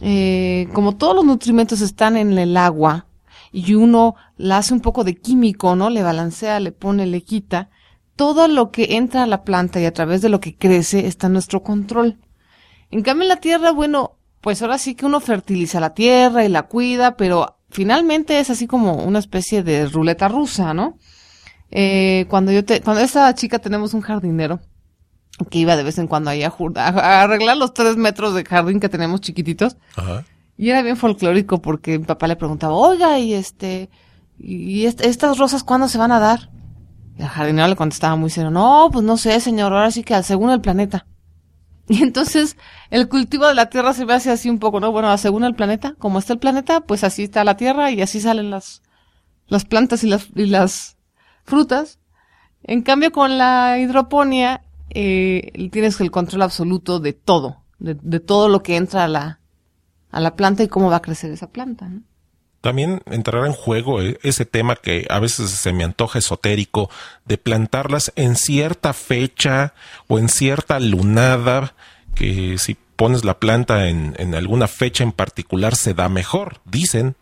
Eh, 0.01 0.67
como 0.73 0.95
todos 0.95 1.15
los 1.15 1.23
nutrimentos 1.23 1.81
están 1.81 2.17
en 2.17 2.37
el 2.37 2.57
agua 2.57 3.05
y 3.51 3.75
uno 3.75 4.15
la 4.37 4.57
hace 4.57 4.73
un 4.73 4.81
poco 4.81 5.03
de 5.03 5.15
químico, 5.15 5.75
¿no? 5.75 5.89
Le 5.89 6.03
balancea, 6.03 6.59
le 6.59 6.71
pone, 6.71 7.05
le 7.05 7.21
quita. 7.21 7.69
Todo 8.15 8.47
lo 8.47 8.71
que 8.71 8.95
entra 8.95 9.23
a 9.23 9.27
la 9.27 9.43
planta 9.43 9.79
y 9.79 9.85
a 9.85 9.93
través 9.93 10.21
de 10.21 10.29
lo 10.29 10.39
que 10.39 10.55
crece 10.55 11.07
está 11.07 11.27
en 11.27 11.33
nuestro 11.33 11.63
control. 11.63 12.17
En 12.91 13.01
cambio, 13.01 13.23
en 13.23 13.29
la 13.29 13.37
tierra, 13.37 13.71
bueno, 13.71 14.17
pues 14.41 14.61
ahora 14.61 14.77
sí 14.77 14.95
que 14.95 15.05
uno 15.05 15.19
fertiliza 15.19 15.79
la 15.79 15.93
tierra 15.93 16.43
y 16.43 16.49
la 16.49 16.63
cuida, 16.63 17.15
pero 17.15 17.57
finalmente 17.69 18.39
es 18.39 18.49
así 18.49 18.67
como 18.67 18.95
una 18.95 19.19
especie 19.19 19.63
de 19.63 19.87
ruleta 19.87 20.27
rusa, 20.27 20.73
¿no? 20.73 20.97
Eh, 21.75 22.25
cuando 22.29 22.51
yo 22.51 22.63
te, 22.63 22.81
cuando 22.81 23.01
esta 23.01 23.33
chica 23.33 23.57
tenemos 23.57 23.95
un 23.95 24.01
jardinero 24.01 24.59
que 25.49 25.57
iba 25.57 25.75
de 25.75 25.81
vez 25.81 25.97
en 25.97 26.05
cuando 26.05 26.29
ahí 26.29 26.43
a, 26.43 26.53
a- 26.75 27.21
arreglar 27.23 27.57
los 27.57 27.73
tres 27.73 27.97
metros 27.97 28.35
de 28.35 28.45
jardín 28.45 28.79
que 28.79 28.89
tenemos 28.89 29.21
chiquititos. 29.21 29.75
Ajá. 29.95 30.23
Y 30.55 30.69
era 30.69 30.83
bien 30.83 30.97
folclórico 30.97 31.61
porque 31.63 31.97
mi 31.97 32.05
papá 32.05 32.27
le 32.27 32.35
preguntaba, 32.35 32.73
oiga, 32.75 33.17
y 33.17 33.33
este, 33.33 33.89
y 34.37 34.85
est- 34.85 35.01
estas 35.01 35.39
rosas 35.39 35.63
cuándo 35.63 35.87
se 35.87 35.97
van 35.97 36.11
a 36.11 36.19
dar? 36.19 36.51
Y 37.17 37.23
el 37.23 37.27
jardinero 37.27 37.67
le 37.67 37.75
contestaba 37.75 38.15
muy 38.15 38.29
serio, 38.29 38.51
no, 38.51 38.89
pues 38.91 39.03
no 39.03 39.17
sé, 39.17 39.39
señor, 39.39 39.73
ahora 39.73 39.89
sí 39.89 40.03
que 40.03 40.21
según 40.23 40.51
el 40.51 40.61
planeta. 40.61 41.07
Y 41.89 42.01
entonces 42.03 42.55
el 42.91 43.09
cultivo 43.09 43.45
de 43.47 43.55
la 43.55 43.69
tierra 43.69 43.93
se 43.93 44.05
ve 44.05 44.13
así, 44.13 44.29
así 44.29 44.49
un 44.49 44.59
poco, 44.59 44.79
¿no? 44.79 44.91
Bueno, 44.91 45.17
según 45.17 45.43
el 45.43 45.53
planeta, 45.55 45.95
como 45.99 46.17
está 46.19 46.31
el 46.33 46.39
planeta, 46.39 46.81
pues 46.81 47.03
así 47.03 47.23
está 47.23 47.43
la 47.43 47.57
tierra 47.57 47.89
y 47.91 48.01
así 48.01 48.21
salen 48.21 48.51
las, 48.51 48.83
las 49.47 49.65
plantas 49.65 50.03
y 50.03 50.07
las, 50.07 50.27
y 50.35 50.45
las 50.45 50.95
frutas. 51.43 51.99
En 52.63 52.81
cambio, 52.81 53.11
con 53.11 53.37
la 53.37 53.77
hidroponía, 53.79 54.63
eh, 54.89 55.69
tienes 55.71 55.99
el 55.99 56.11
control 56.11 56.43
absoluto 56.43 56.99
de 56.99 57.13
todo, 57.13 57.63
de, 57.79 57.95
de 57.95 58.19
todo 58.19 58.49
lo 58.49 58.63
que 58.63 58.75
entra 58.75 59.03
a 59.03 59.07
la, 59.07 59.39
a 60.11 60.19
la 60.19 60.35
planta 60.35 60.63
y 60.63 60.67
cómo 60.67 60.89
va 60.89 60.97
a 60.97 61.01
crecer 61.01 61.31
esa 61.31 61.49
planta. 61.49 61.87
¿no? 61.87 62.01
También 62.61 63.01
entrará 63.07 63.45
en 63.45 63.51
juego 63.53 64.01
eh, 64.01 64.17
ese 64.23 64.45
tema 64.45 64.77
que 64.77 65.05
a 65.09 65.19
veces 65.19 65.49
se 65.49 65.73
me 65.73 65.83
antoja 65.83 66.19
esotérico 66.19 66.89
de 67.25 67.37
plantarlas 67.37 68.13
en 68.15 68.37
cierta 68.37 68.93
fecha 68.93 69.73
o 70.07 70.17
en 70.17 70.29
cierta 70.29 70.79
lunada 70.79 71.75
que 72.15 72.57
si 72.59 72.77
pones 72.95 73.25
la 73.25 73.39
planta 73.39 73.89
en, 73.89 74.15
en 74.17 74.33
alguna 74.33 74.67
fecha 74.67 75.03
en 75.03 75.11
particular 75.11 75.75
se 75.75 75.93
da 75.93 76.07
mejor, 76.07 76.61
dicen. 76.63 77.17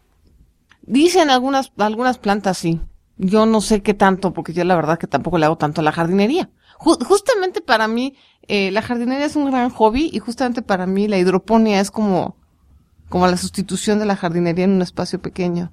Dicen 0.84 1.30
algunas, 1.30 1.72
algunas 1.78 2.20
plantas 2.20 2.60
sí. 2.60 2.80
Yo 3.18 3.46
no 3.46 3.62
sé 3.62 3.82
qué 3.82 3.94
tanto, 3.94 4.34
porque 4.34 4.54
yo 4.54 4.64
la 4.64 4.76
verdad 4.76 4.98
que 4.98 5.08
tampoco 5.08 5.38
le 5.38 5.46
hago 5.46 5.58
tanto 5.58 5.82
a 5.82 5.84
la 5.84 5.92
jardinería. 5.92 6.50
justamente 6.78 7.62
para 7.62 7.88
mí, 7.88 8.16
eh, 8.48 8.72
la 8.72 8.82
jardinería 8.82 9.26
es 9.26 9.36
un 9.36 9.52
gran 9.52 9.70
hobby 9.70 10.10
y 10.12 10.20
justamente 10.20 10.62
para 10.62 10.88
mí 10.88 11.08
la 11.08 11.18
hidroponía 11.18 11.80
es 11.80 11.92
como, 11.92 12.36
como 13.10 13.28
la 13.28 13.38
sustitución 13.38 14.00
de 14.00 14.06
la 14.06 14.16
jardinería 14.16 14.66
en 14.66 14.72
un 14.72 14.82
espacio 14.82 15.22
pequeño. 15.22 15.72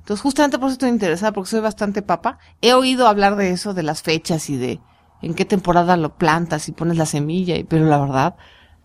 Entonces, 0.00 0.22
justamente 0.22 0.58
por 0.58 0.66
eso 0.66 0.72
estoy 0.72 0.88
interesada, 0.88 1.32
porque 1.32 1.50
soy 1.50 1.60
bastante 1.60 2.02
papa. 2.02 2.38
He 2.60 2.72
oído 2.72 3.06
hablar 3.06 3.36
de 3.36 3.50
eso, 3.50 3.74
de 3.74 3.84
las 3.84 4.02
fechas 4.02 4.50
y 4.50 4.56
de 4.56 4.80
en 5.22 5.34
qué 5.34 5.44
temporada 5.44 5.96
lo 5.96 6.16
plantas 6.16 6.68
y 6.68 6.72
pones 6.72 6.96
la 6.96 7.06
semilla, 7.06 7.56
y, 7.56 7.64
pero 7.64 7.84
la 7.84 7.98
verdad, 7.98 8.36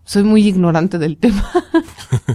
soy 0.04 0.22
muy 0.22 0.46
ignorante 0.46 0.98
del 0.98 1.16
tema. 1.18 1.50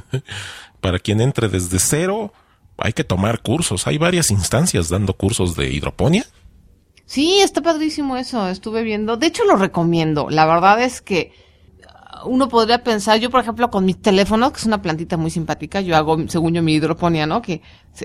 Para 0.82 1.00
quien 1.00 1.22
entre 1.22 1.48
desde 1.48 1.80
cero, 1.80 2.34
hay 2.78 2.94
que 2.94 3.04
tomar 3.04 3.42
cursos. 3.42 3.88
Hay 3.88 3.98
varias 3.98 4.32
instancias 4.32 4.90
dando 4.90 5.14
cursos 5.14 5.56
de 5.56 5.72
hidroponía. 5.72 6.26
Sí, 7.06 7.40
está 7.40 7.62
padrísimo 7.62 8.18
eso. 8.18 8.48
Estuve 8.48 8.84
viendo. 8.84 9.18
De 9.18 9.28
hecho, 9.28 9.44
lo 9.46 9.56
recomiendo. 9.56 10.30
La 10.30 10.46
verdad 10.46 10.82
es 10.82 11.02
que 11.02 11.34
uno 12.26 12.50
podría 12.50 12.84
pensar, 12.84 13.20
yo 13.20 13.30
por 13.30 13.42
ejemplo 13.42 13.70
con 13.70 13.86
mi 13.86 13.94
teléfono, 13.94 14.52
que 14.52 14.60
es 14.60 14.66
una 14.66 14.82
plantita 14.82 15.18
muy 15.18 15.32
simpática, 15.32 15.82
yo 15.82 15.96
hago, 15.96 16.18
según 16.28 16.54
yo, 16.54 16.62
mi 16.62 16.74
hidroponía, 16.74 17.26
¿no? 17.26 17.42
Que 17.42 17.62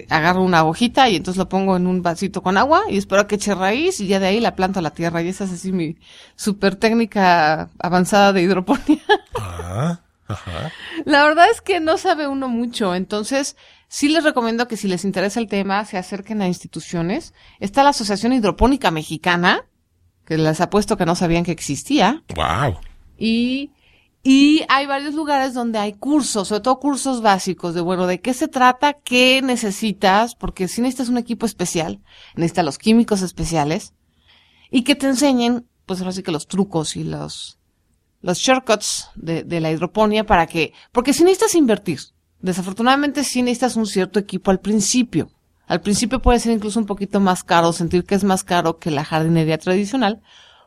agarro 0.09 0.43
una 0.43 0.65
hojita 0.65 1.09
y 1.09 1.17
entonces 1.17 1.39
lo 1.39 1.49
pongo 1.49 1.77
en 1.77 1.87
un 1.87 2.03
vasito 2.03 2.43
con 2.43 2.57
agua 2.57 2.83
y 2.89 2.97
espero 2.99 3.27
que 3.27 3.37
eche 3.37 3.55
raíz 3.55 4.01
y 4.01 4.07
ya 4.07 4.21
de 4.21 4.27
ahí 4.27 4.41
la 4.41 4.57
planto 4.57 4.79
a 4.79 4.83
la 4.83 4.91
tierra. 4.91 5.23
Y 5.23 5.29
esa 5.29 5.45
es 5.45 5.53
así 5.53 5.73
mi 5.73 5.97
super 6.35 6.77
técnica 6.77 7.71
avanzada 7.79 8.33
de 8.33 8.43
hidroponía. 8.43 9.03
Ah, 9.39 10.01
ajá. 10.29 10.73
La 11.05 11.25
verdad 11.25 11.51
es 11.51 11.61
que 11.61 11.81
no 11.81 11.99
sabe 11.99 12.27
uno 12.27 12.49
mucho, 12.49 12.95
entonces 12.95 13.57
sí 13.89 14.09
les 14.09 14.25
recomiendo 14.25 14.69
que 14.69 14.77
si 14.77 14.89
les 14.89 15.05
interesa 15.05 15.41
el 15.41 15.49
tema, 15.49 15.85
se 15.85 15.99
acerquen 15.99 16.43
a 16.43 16.49
instituciones. 16.49 17.35
Está 17.61 17.83
la 17.83 17.91
Asociación 17.91 18.33
Hidropónica 18.33 18.91
Mexicana, 18.91 19.67
que 20.25 20.39
les 20.39 20.61
apuesto 20.61 20.97
que 20.97 21.07
no 21.07 21.15
sabían 21.15 21.45
que 21.45 21.53
existía. 21.53 22.25
Wow. 22.35 22.79
Y 23.17 23.71
y 24.29 24.65
hay 24.69 24.87
varios 24.87 25.15
lugares 25.15 25.55
donde 25.55 25.79
hay 25.79 25.93
cursos, 25.93 26.49
sobre 26.49 26.61
todo 26.61 26.81
cursos 26.81 27.23
básicos 27.23 27.75
de, 27.75 27.81
bueno, 27.81 28.09
de 28.09 28.21
qué 28.21 28.35
se 28.35 28.49
trata, 28.49 28.95
qué 28.95 29.41
necesitas, 29.41 30.35
porque 30.35 30.67
si 30.67 30.81
necesitas 30.81 31.11
un 31.11 31.19
equipo 31.19 31.47
especial, 31.47 32.01
necesitas 32.35 32.65
los 32.65 32.77
químicos 32.77 33.23
especiales, 33.23 33.95
y 34.69 34.83
que 34.83 34.97
te 34.97 35.07
enseñen, 35.07 35.69
pues 35.87 36.01
ahora 36.01 36.11
sí 36.11 36.25
que 36.25 36.33
los 36.33 36.49
trucos 36.49 36.97
y 36.97 37.05
los, 37.05 37.61
los 38.21 38.39
shortcuts 38.39 39.11
de, 39.15 39.45
de 39.45 39.61
la 39.61 39.71
hidroponía 39.71 40.27
para 40.27 40.49
que, 40.49 40.73
porque 40.91 41.13
si 41.13 41.23
necesitas 41.23 41.55
invertir, 41.55 42.01
desafortunadamente 42.41 43.25
si 43.25 43.43
necesitas 43.43 43.77
un 43.77 43.87
cierto 43.87 44.19
equipo 44.19 44.51
al 44.51 44.61
principio. 44.61 45.31
Al 45.67 45.81
principio 45.81 46.23
puede 46.23 46.39
ser 46.39 46.53
incluso 46.53 46.79
un 46.79 46.87
poquito 46.87 47.19
más 47.21 47.43
caro, 47.43 47.73
sentir 47.73 48.05
que 48.05 48.15
es 48.15 48.25
más 48.25 48.45
caro 48.45 48.79
que 48.79 48.91
la 48.91 49.05
jardinería 49.05 49.59
tradicional, 49.59 50.23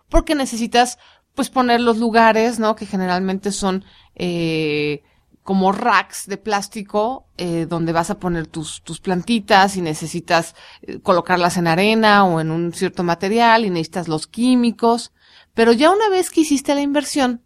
porque 0.09 0.35
necesitas 0.35 0.97
pues 1.35 1.49
poner 1.49 1.79
los 1.79 1.97
lugares, 1.97 2.59
¿no? 2.59 2.75
Que 2.75 2.85
generalmente 2.85 3.51
son 3.51 3.85
eh, 4.15 5.03
como 5.43 5.71
racks 5.71 6.27
de 6.27 6.37
plástico 6.37 7.27
eh, 7.37 7.65
donde 7.67 7.93
vas 7.93 8.09
a 8.09 8.19
poner 8.19 8.45
tus, 8.45 8.83
tus 8.83 8.99
plantitas 8.99 9.77
y 9.77 9.81
necesitas 9.81 10.53
eh, 10.81 10.99
colocarlas 10.99 11.57
en 11.57 11.67
arena 11.67 12.25
o 12.25 12.41
en 12.41 12.51
un 12.51 12.73
cierto 12.73 13.03
material 13.03 13.65
y 13.65 13.69
necesitas 13.69 14.07
los 14.07 14.27
químicos. 14.27 15.13
Pero 15.53 15.71
ya 15.71 15.91
una 15.91 16.09
vez 16.09 16.29
que 16.29 16.41
hiciste 16.41 16.75
la 16.75 16.81
inversión, 16.81 17.41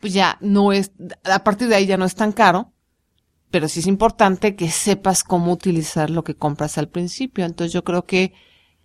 pues 0.00 0.14
ya 0.14 0.38
no 0.40 0.72
es, 0.72 0.92
a 1.24 1.44
partir 1.44 1.68
de 1.68 1.76
ahí 1.76 1.86
ya 1.86 1.96
no 1.96 2.06
es 2.06 2.14
tan 2.14 2.32
caro, 2.32 2.72
pero 3.52 3.68
sí 3.68 3.80
es 3.80 3.86
importante 3.86 4.56
que 4.56 4.70
sepas 4.70 5.22
cómo 5.22 5.52
utilizar 5.52 6.10
lo 6.10 6.24
que 6.24 6.34
compras 6.34 6.78
al 6.78 6.88
principio. 6.88 7.44
Entonces 7.44 7.72
yo 7.72 7.84
creo 7.84 8.06
que 8.06 8.32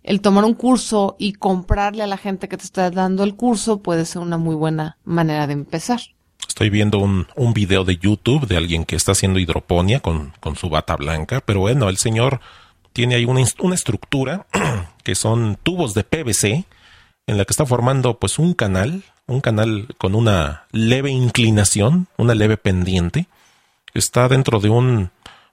el 0.04 0.20
tomar 0.20 0.44
un 0.44 0.54
curso 0.54 1.16
y 1.18 1.32
comprarle 1.32 2.02
a 2.02 2.06
la 2.06 2.18
gente 2.18 2.48
que 2.48 2.58
te 2.58 2.64
está 2.64 2.90
dando 2.90 3.24
el 3.24 3.34
curso 3.34 3.82
puede 3.82 4.04
ser 4.04 4.20
una 4.20 4.36
muy 4.36 4.54
buena 4.54 4.98
manera 5.04 5.46
de 5.46 5.54
empezar. 5.54 6.00
Estoy 6.46 6.68
viendo 6.68 6.98
un, 6.98 7.26
un 7.34 7.54
video 7.54 7.84
de 7.84 7.96
YouTube 7.96 8.46
de 8.46 8.58
alguien 8.58 8.84
que 8.84 8.94
está 8.94 9.12
haciendo 9.12 9.38
hidroponía 9.38 10.00
con, 10.00 10.34
con 10.38 10.54
su 10.54 10.68
bata 10.68 10.96
blanca, 10.96 11.40
pero 11.44 11.60
bueno, 11.60 11.88
el 11.88 11.96
señor 11.96 12.40
tiene 12.92 13.14
ahí 13.14 13.24
una, 13.24 13.42
una 13.60 13.74
estructura 13.74 14.46
que 15.02 15.14
son 15.14 15.58
tubos 15.62 15.94
de 15.94 16.04
PVC 16.04 16.66
en 17.26 17.38
la 17.38 17.46
que 17.46 17.52
está 17.52 17.64
formando 17.64 18.18
pues 18.18 18.38
un 18.38 18.52
canal, 18.52 19.02
un 19.26 19.40
canal 19.40 19.88
con 19.96 20.14
una 20.14 20.66
leve 20.72 21.10
inclinación, 21.10 22.08
una 22.18 22.34
leve 22.34 22.58
pendiente. 22.58 23.28
Está 23.94 24.28
dentro 24.28 24.60
de 24.60 24.68
un 24.68 25.10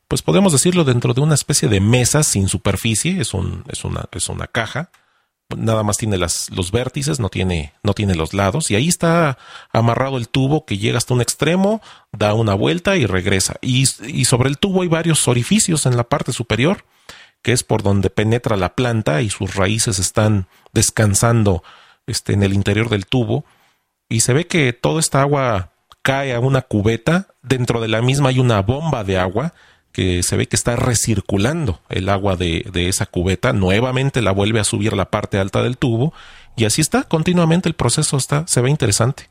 pues 0.08 0.22
podemos 0.22 0.52
decirlo 0.52 0.84
dentro 0.84 1.14
de 1.14 1.22
una 1.22 1.34
especie 1.34 1.68
de 1.68 1.80
mesa 1.80 2.24
sin 2.24 2.48
superficie, 2.48 3.20
es, 3.20 3.34
un, 3.34 3.64
es, 3.68 3.84
una, 3.84 4.06
es 4.12 4.30
una 4.30 4.46
caja, 4.46 4.92
nada 5.56 5.84
más 5.84 5.98
tiene 5.98 6.18
las, 6.18 6.50
los 6.52 6.72
vértices, 6.72 7.20
no 7.20 7.30
tiene, 7.30 7.74
no 7.84 7.94
tiene 7.94 8.16
los 8.16 8.34
lados, 8.34 8.70
y 8.70 8.76
ahí 8.76 8.88
está 8.88 9.38
amarrado 9.72 10.18
el 10.18 10.30
tubo 10.30 10.66
que 10.66 10.78
llega 10.78 10.98
hasta 10.98 11.14
un 11.14 11.22
extremo, 11.22 11.82
da 12.12 12.34
una 12.34 12.54
vuelta 12.54 12.98
y 12.98 13.06
regresa. 13.06 13.56
Y, 13.62 13.86
y 14.08 14.26
sobre 14.26 14.50
el 14.50 14.58
tubo 14.58 14.84
hay 14.84 14.88
varios 14.88 15.28
orificios 15.28 15.86
en 15.86 15.98
la 15.98 16.04
parte 16.04 16.34
superior, 16.34 16.86
que 17.42 17.52
es 17.52 17.64
por 17.64 17.84
donde 17.84 18.10
penetra 18.10 18.58
la 18.58 18.76
planta 18.76 19.22
y 19.22 19.30
sus 19.30 19.56
raíces 19.56 20.00
están 20.00 20.48
descansando 20.72 21.64
este, 22.08 22.34
en 22.34 22.44
el 22.44 22.54
interior 22.54 22.90
del 22.90 23.06
tubo. 23.06 23.46
Y 24.10 24.22
se 24.22 24.34
ve 24.34 24.48
que 24.48 24.74
toda 24.74 25.00
esta 25.00 25.22
agua 25.22 25.72
cae 26.06 26.36
a 26.36 26.40
una 26.40 26.62
cubeta, 26.62 27.30
dentro 27.42 27.82
de 27.82 27.88
la 27.88 28.04
misma 28.04 28.30
hay 28.30 28.38
una 28.38 28.62
bomba 28.62 29.04
de 29.04 29.18
agua, 29.18 29.56
que 29.92 30.22
se 30.22 30.38
ve 30.38 30.48
que 30.48 30.56
está 30.56 30.76
recirculando 30.76 31.80
el 31.90 32.10
agua 32.10 32.36
de, 32.36 32.70
de, 32.72 32.90
esa 32.90 33.08
cubeta, 33.08 33.54
nuevamente 33.54 34.22
la 34.22 34.32
vuelve 34.32 34.60
a 34.60 34.64
subir 34.66 34.94
la 34.94 35.10
parte 35.10 35.40
alta 35.40 35.64
del 35.64 35.80
tubo 35.80 36.14
y 36.56 36.66
así 36.66 36.82
está, 36.82 37.04
continuamente 37.04 37.70
el 37.70 37.74
proceso 37.74 38.18
está, 38.18 38.46
se 38.46 38.62
ve 38.62 38.70
interesante. 38.70 39.30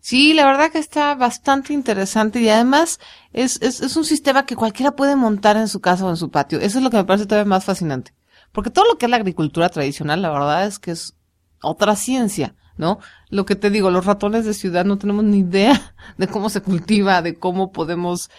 Sí, 0.00 0.34
la 0.34 0.44
verdad 0.44 0.70
que 0.70 0.80
está 0.80 1.14
bastante 1.14 1.72
interesante 1.72 2.40
y 2.40 2.50
además 2.50 3.00
es, 3.32 3.58
es, 3.62 3.80
es 3.80 3.96
un 3.96 4.04
sistema 4.04 4.44
que 4.44 4.54
cualquiera 4.54 4.92
puede 4.96 5.16
montar 5.16 5.56
en 5.56 5.66
su 5.66 5.80
casa 5.80 6.04
o 6.04 6.10
en 6.10 6.18
su 6.18 6.30
patio. 6.30 6.60
Eso 6.60 6.76
es 6.76 6.84
lo 6.84 6.90
que 6.90 6.98
me 6.98 7.04
parece 7.04 7.24
todavía 7.24 7.48
más 7.48 7.64
fascinante. 7.64 8.12
Porque 8.52 8.70
todo 8.70 8.84
lo 8.84 8.98
que 8.98 9.06
es 9.06 9.10
la 9.10 9.16
agricultura 9.16 9.70
tradicional, 9.70 10.20
la 10.20 10.30
verdad 10.30 10.66
es 10.66 10.78
que 10.78 10.90
es 10.90 11.16
otra 11.62 11.96
ciencia, 11.96 12.54
¿no? 12.76 12.98
Lo 13.28 13.44
que 13.44 13.56
te 13.56 13.70
digo, 13.70 13.90
los 13.90 14.06
ratones 14.06 14.44
de 14.44 14.54
ciudad 14.54 14.84
no 14.84 14.98
tenemos 14.98 15.24
ni 15.24 15.38
idea 15.38 15.94
de 16.18 16.28
cómo 16.28 16.48
se 16.48 16.62
cultiva, 16.62 17.22
de 17.22 17.34
cómo 17.34 17.72
podemos 17.72 18.30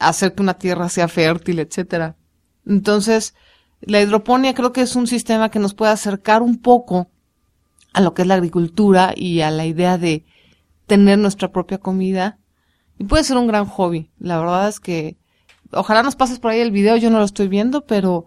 hacer 0.00 0.34
que 0.34 0.42
una 0.42 0.54
tierra 0.54 0.88
sea 0.88 1.08
fértil, 1.08 1.58
etcétera. 1.58 2.16
Entonces, 2.66 3.34
la 3.80 4.00
hidroponía 4.00 4.54
creo 4.54 4.72
que 4.72 4.80
es 4.80 4.96
un 4.96 5.06
sistema 5.06 5.50
que 5.50 5.58
nos 5.58 5.74
puede 5.74 5.92
acercar 5.92 6.42
un 6.42 6.58
poco 6.58 7.08
a 7.92 8.00
lo 8.00 8.14
que 8.14 8.22
es 8.22 8.28
la 8.28 8.34
agricultura 8.34 9.12
y 9.14 9.40
a 9.40 9.50
la 9.50 9.66
idea 9.66 9.98
de 9.98 10.24
tener 10.86 11.18
nuestra 11.18 11.52
propia 11.52 11.78
comida. 11.78 12.38
Y 12.98 13.04
puede 13.04 13.24
ser 13.24 13.36
un 13.36 13.46
gran 13.46 13.66
hobby. 13.66 14.10
La 14.18 14.38
verdad 14.38 14.68
es 14.68 14.80
que 14.80 15.16
ojalá 15.72 16.02
nos 16.02 16.16
pases 16.16 16.38
por 16.38 16.50
ahí 16.50 16.60
el 16.60 16.70
video, 16.70 16.96
yo 16.96 17.10
no 17.10 17.18
lo 17.18 17.24
estoy 17.24 17.48
viendo, 17.48 17.86
pero, 17.86 18.26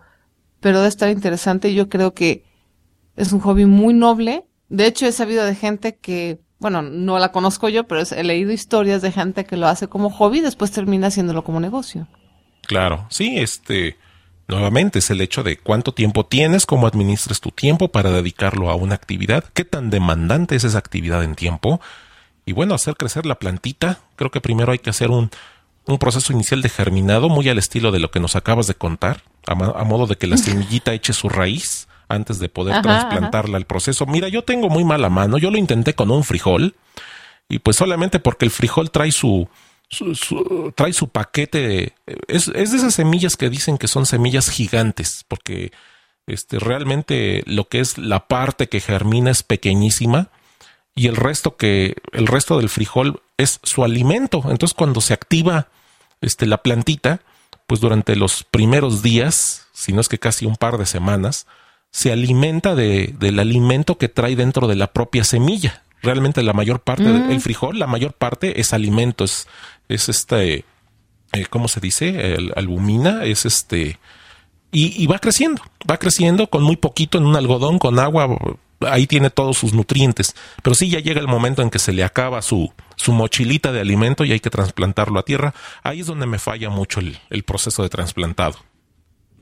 pero 0.60 0.78
debe 0.78 0.90
estar 0.90 1.10
interesante. 1.10 1.74
Yo 1.74 1.90
creo 1.90 2.14
que 2.14 2.46
es 3.16 3.32
un 3.34 3.40
hobby 3.40 3.66
muy 3.66 3.94
noble. 3.94 4.46
De 4.70 4.86
hecho, 4.86 5.06
he 5.06 5.12
sabido 5.12 5.46
de 5.46 5.56
gente 5.56 5.96
que 5.96 6.40
bueno, 6.60 6.82
no 6.82 7.20
la 7.20 7.32
conozco 7.32 7.70
yo, 7.70 7.88
pero 7.88 8.02
he 8.16 8.24
leído 8.24 8.52
historias 8.52 9.02
de 9.02 9.12
gente 9.12 9.46
que 9.46 9.58
lo 9.58 9.68
hace 9.68 9.88
como 9.88 10.10
hobby 10.10 10.40
y 10.40 10.42
después 10.42 10.72
termina 10.72 11.08
haciéndolo 11.08 11.44
como 11.44 11.60
negocio. 11.60 12.08
Claro, 12.64 13.06
sí, 13.10 13.38
este, 13.38 13.98
nuevamente 14.48 15.00
es 15.00 15.10
el 15.12 15.22
hecho 15.22 15.44
de 15.44 15.58
cuánto 15.58 15.94
tiempo 15.94 16.26
tienes, 16.26 16.66
cómo 16.66 16.88
administres 16.88 17.42
tu 17.42 17.52
tiempo 17.52 17.90
para 17.90 18.12
dedicarlo 18.12 18.70
a 18.72 18.76
una 18.76 18.96
actividad, 18.96 19.44
qué 19.54 19.66
tan 19.66 19.90
demandante 19.90 20.56
es 20.56 20.64
esa 20.64 20.80
actividad 20.80 21.24
en 21.24 21.36
tiempo. 21.36 21.80
Y 22.46 22.54
bueno, 22.54 22.74
hacer 22.74 22.96
crecer 22.96 23.26
la 23.26 23.36
plantita, 23.36 24.00
creo 24.16 24.32
que 24.32 24.42
primero 24.42 24.72
hay 24.72 24.80
que 24.80 24.90
hacer 24.90 25.12
un, 25.12 25.30
un 25.86 25.98
proceso 26.00 26.34
inicial 26.34 26.62
de 26.62 26.70
germinado 26.70 27.30
muy 27.30 27.48
al 27.50 27.60
estilo 27.60 27.92
de 27.92 28.00
lo 28.00 28.10
que 28.10 28.20
nos 28.20 28.36
acabas 28.36 28.68
de 28.68 28.74
contar, 28.74 29.22
a, 29.46 29.52
a 29.52 29.84
modo 29.84 30.08
de 30.08 30.16
que 30.16 30.28
la 30.28 30.38
semillita 30.38 30.94
eche 30.94 31.14
su 31.14 31.30
raíz 31.30 31.87
antes 32.10 32.40
de 32.40 32.50
poder 32.50 32.82
trasplantarla 32.82 33.58
al 33.58 33.66
proceso. 33.66 34.06
Mira, 34.06 34.28
yo 34.28 34.44
tengo 34.44 34.70
muy 34.70 34.84
mala 34.84 35.10
mano, 35.10 35.38
yo 35.38 35.52
lo 35.52 35.58
intenté 35.58 35.94
con 35.94 36.12
un 36.12 36.24
frijol 36.24 36.76
y 37.50 37.60
pues 37.60 37.78
solamente 37.78 38.20
porque 38.20 38.46
el 38.46 38.52
frijol 38.52 38.92
trae 38.92 39.12
su, 39.12 39.48
trae 40.76 40.94
su 40.94 41.10
paquete, 41.10 41.94
es, 42.28 42.48
es, 42.50 42.72
de 42.72 42.78
esas 42.78 42.94
semillas 42.94 43.36
que 43.38 43.50
dicen 43.50 43.78
que 43.78 43.88
son 43.88 44.06
semillas 44.06 44.50
gigantes, 44.50 45.26
porque 45.28 45.72
este, 46.28 46.60
realmente 46.60 47.44
lo 47.46 47.70
que 47.70 47.80
es 47.80 47.98
la 47.98 48.28
parte 48.28 48.68
que 48.68 48.82
germina 48.82 49.32
es 49.32 49.44
pequeñísima 49.44 50.30
y 50.94 51.08
el 51.08 51.16
resto 51.16 51.56
que, 51.56 51.96
el 52.12 52.28
resto 52.28 52.58
del 52.58 52.70
frijol 52.70 53.22
es 53.38 53.60
su 53.64 53.84
alimento. 53.84 54.44
Entonces 54.50 54.74
cuando 54.74 55.00
se 55.00 55.14
activa 55.14 55.68
este, 56.22 56.46
la 56.46 56.64
plantita, 56.64 57.22
pues 57.66 57.80
durante 57.82 58.16
los 58.16 58.44
primeros 58.44 59.04
días, 59.04 59.68
si 59.74 59.94
no 59.94 60.02
es 60.02 60.10
que 60.10 60.20
casi 60.20 60.46
un 60.46 60.56
par 60.56 60.78
de 60.78 60.86
semanas, 60.86 61.48
se 61.92 62.12
alimenta 62.12 62.76
de, 62.76 63.16
del 63.20 63.40
alimento 63.40 63.98
que 63.98 64.10
trae 64.10 64.36
dentro 64.36 64.68
de 64.68 64.76
la 64.76 64.88
propia 64.94 65.24
semilla. 65.24 65.84
Realmente 66.02 66.44
la 66.44 66.54
mayor 66.54 66.82
parte 66.82 67.04
del 67.04 67.38
mm. 67.38 67.40
frijol, 67.42 67.80
la 67.80 67.88
mayor 67.88 68.14
parte 68.14 68.62
es 68.62 68.74
alimento, 68.74 69.24
es, 69.24 69.48
es 69.90 70.10
este, 70.10 70.66
eh, 71.34 71.46
¿cómo 71.50 71.68
se 71.68 71.80
dice? 71.80 72.36
El, 72.36 72.54
albumina, 72.56 73.24
es 73.26 73.46
este, 73.46 74.00
y, 74.72 75.02
y, 75.02 75.08
va 75.08 75.20
creciendo, 75.20 75.64
va 75.90 75.98
creciendo 75.98 76.48
con 76.48 76.62
muy 76.62 76.76
poquito 76.76 77.18
en 77.18 77.26
un 77.26 77.36
algodón, 77.36 77.80
con 77.80 77.98
agua, 78.00 78.38
ahí 78.82 79.08
tiene 79.08 79.30
todos 79.30 79.58
sus 79.58 79.74
nutrientes. 79.74 80.36
Pero 80.62 80.76
sí 80.76 80.90
ya 80.90 81.00
llega 81.00 81.20
el 81.20 81.28
momento 81.28 81.62
en 81.62 81.70
que 81.70 81.80
se 81.80 81.94
le 81.94 82.04
acaba 82.04 82.42
su, 82.42 82.72
su 82.96 83.12
mochilita 83.14 83.72
de 83.72 83.80
alimento 83.80 84.26
y 84.26 84.32
hay 84.32 84.40
que 84.40 84.50
trasplantarlo 84.50 85.20
a 85.20 85.24
tierra. 85.26 85.54
Ahí 85.84 86.02
es 86.02 86.08
donde 86.08 86.28
me 86.28 86.40
falla 86.40 86.70
mucho 86.70 87.00
el, 87.00 87.18
el 87.30 87.44
proceso 87.44 87.84
de 87.84 87.90
trasplantado. 87.90 88.58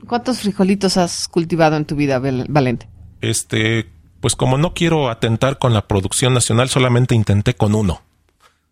¿Cuántos 0.06 0.40
frijolitos 0.40 0.96
has 0.96 1.28
cultivado 1.28 1.76
en 1.76 1.84
tu 1.84 1.96
vida, 1.96 2.18
Valente? 2.18 2.88
Este, 3.20 3.90
pues 4.20 4.36
como 4.36 4.58
no 4.58 4.74
quiero 4.74 5.10
atentar 5.10 5.58
con 5.58 5.72
la 5.72 5.88
producción 5.88 6.34
nacional, 6.34 6.68
solamente 6.68 7.14
intenté 7.14 7.54
con 7.54 7.74
uno. 7.74 8.02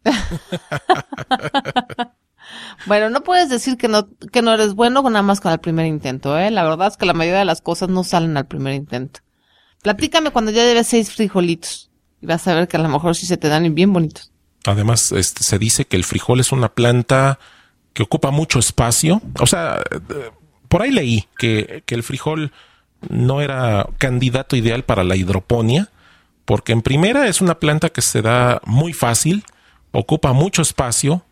bueno, 2.86 3.10
no 3.10 3.22
puedes 3.22 3.48
decir 3.48 3.76
que 3.76 3.88
no, 3.88 4.08
que 4.32 4.42
no 4.42 4.52
eres 4.52 4.74
bueno 4.74 5.02
nada 5.02 5.22
más 5.22 5.40
con 5.40 5.52
el 5.52 5.58
primer 5.58 5.86
intento, 5.86 6.38
¿eh? 6.38 6.50
La 6.50 6.64
verdad 6.64 6.88
es 6.88 6.96
que 6.96 7.06
la 7.06 7.14
mayoría 7.14 7.38
de 7.38 7.46
las 7.46 7.62
cosas 7.62 7.88
no 7.88 8.04
salen 8.04 8.36
al 8.36 8.46
primer 8.46 8.74
intento. 8.74 9.20
Platícame 9.82 10.30
cuando 10.30 10.50
ya 10.50 10.64
lleves 10.64 10.86
seis 10.86 11.12
frijolitos 11.12 11.90
y 12.20 12.26
vas 12.26 12.46
a 12.48 12.54
ver 12.54 12.68
que 12.68 12.76
a 12.76 12.80
lo 12.80 12.88
mejor 12.88 13.16
sí 13.16 13.26
se 13.26 13.36
te 13.36 13.48
dan 13.48 13.74
bien 13.74 13.92
bonitos. 13.92 14.30
Además, 14.66 15.12
este, 15.12 15.44
se 15.44 15.58
dice 15.58 15.86
que 15.86 15.96
el 15.96 16.04
frijol 16.04 16.40
es 16.40 16.52
una 16.52 16.70
planta 16.70 17.38
que 17.92 18.02
ocupa 18.02 18.30
mucho 18.30 18.58
espacio. 18.58 19.20
O 19.38 19.46
sea, 19.46 19.82
por 20.74 20.82
ahí 20.82 20.90
leí 20.90 21.28
que, 21.38 21.84
que 21.86 21.94
el 21.94 22.02
frijol 22.02 22.50
no 23.08 23.40
era 23.40 23.86
candidato 23.98 24.56
ideal 24.56 24.82
para 24.82 25.04
la 25.04 25.14
hidroponía, 25.14 25.88
porque 26.44 26.72
en 26.72 26.82
primera 26.82 27.28
es 27.28 27.40
una 27.40 27.60
planta 27.60 27.90
que 27.90 28.02
se 28.02 28.22
da 28.22 28.60
muy 28.66 28.92
fácil, 28.92 29.44
ocupa 29.92 30.32
mucho 30.32 30.62
espacio, 30.62 31.24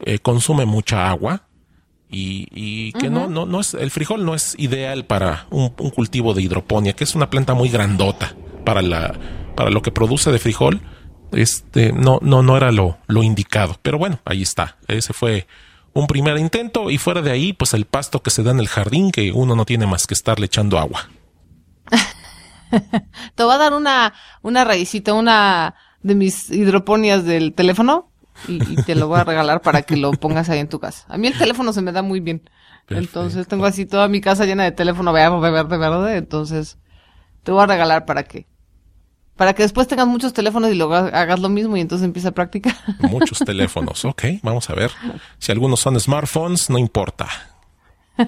eh, 0.00 0.18
consume 0.18 0.64
mucha 0.64 1.10
agua 1.10 1.42
y, 2.08 2.90
que 2.92 3.10
no, 3.10 3.28
no, 3.28 3.44
no 3.44 3.60
es, 3.60 3.74
el 3.74 3.90
frijol 3.90 4.24
no 4.24 4.34
es 4.34 4.54
ideal 4.58 5.04
para 5.04 5.46
un, 5.50 5.68
cultivo 5.68 6.32
de 6.32 6.40
hidroponía, 6.40 6.94
que 6.94 7.04
es 7.04 7.14
una 7.14 7.28
planta 7.28 7.52
muy 7.52 7.68
grandota 7.68 8.34
para 8.64 8.80
la, 8.80 9.12
para 9.56 9.68
lo 9.68 9.82
que 9.82 9.92
produce 9.92 10.32
de 10.32 10.38
frijol. 10.38 10.80
Este, 11.32 11.92
no, 11.92 12.18
no, 12.22 12.42
no 12.42 12.56
era 12.56 12.72
lo, 12.72 12.96
lo 13.08 13.22
indicado. 13.22 13.76
Pero 13.82 13.98
bueno, 13.98 14.20
ahí 14.24 14.40
está. 14.40 14.78
Ese 14.88 15.12
fue 15.12 15.46
un 15.96 16.06
primer 16.06 16.36
intento 16.36 16.90
y 16.90 16.98
fuera 16.98 17.22
de 17.22 17.30
ahí, 17.30 17.52
pues 17.54 17.72
el 17.72 17.86
pasto 17.86 18.22
que 18.22 18.30
se 18.30 18.42
da 18.42 18.50
en 18.50 18.60
el 18.60 18.68
jardín, 18.68 19.10
que 19.10 19.32
uno 19.32 19.56
no 19.56 19.64
tiene 19.64 19.86
más 19.86 20.06
que 20.06 20.14
estarle 20.14 20.46
echando 20.46 20.78
agua. 20.78 21.08
Te 23.34 23.42
voy 23.42 23.54
a 23.54 23.58
dar 23.58 23.72
una, 23.72 24.12
una 24.42 24.64
raicita, 24.64 25.14
una 25.14 25.74
de 26.02 26.14
mis 26.14 26.50
hidroponias 26.50 27.24
del 27.24 27.54
teléfono 27.54 28.10
y, 28.46 28.58
te 28.82 28.94
lo 28.94 29.08
voy 29.08 29.20
a 29.20 29.24
regalar 29.24 29.62
para 29.62 29.82
que 29.82 29.96
lo 29.96 30.10
pongas 30.12 30.50
ahí 30.50 30.58
en 30.58 30.68
tu 30.68 30.78
casa. 30.78 31.06
A 31.08 31.16
mí 31.16 31.28
el 31.28 31.38
teléfono 31.38 31.72
se 31.72 31.80
me 31.80 31.92
da 31.92 32.02
muy 32.02 32.20
bien. 32.20 32.42
Entonces 32.88 33.48
tengo 33.48 33.64
así 33.64 33.86
toda 33.86 34.06
mi 34.08 34.20
casa 34.20 34.44
llena 34.44 34.64
de 34.64 34.72
teléfono 34.72 35.12
verde, 35.12 35.50
verde, 35.50 35.78
verde. 35.78 36.16
Entonces 36.18 36.76
te 37.42 37.52
voy 37.52 37.62
a 37.62 37.66
regalar 37.66 38.04
para 38.04 38.24
que 38.24 38.46
para 39.36 39.54
que 39.54 39.62
después 39.62 39.86
tengas 39.86 40.06
muchos 40.06 40.32
teléfonos 40.32 40.70
y 40.70 40.74
luego 40.74 40.94
hagas 40.94 41.40
lo 41.40 41.48
mismo 41.48 41.76
y 41.76 41.80
entonces 41.80 42.04
empieza 42.04 42.28
a 42.28 42.32
practicar. 42.32 42.74
Muchos 43.00 43.38
teléfonos, 43.40 44.04
ok, 44.04 44.24
vamos 44.42 44.68
a 44.70 44.74
ver. 44.74 44.90
Si 45.38 45.52
algunos 45.52 45.80
son 45.80 45.98
smartphones, 46.00 46.70
no 46.70 46.78
importa. 46.78 47.28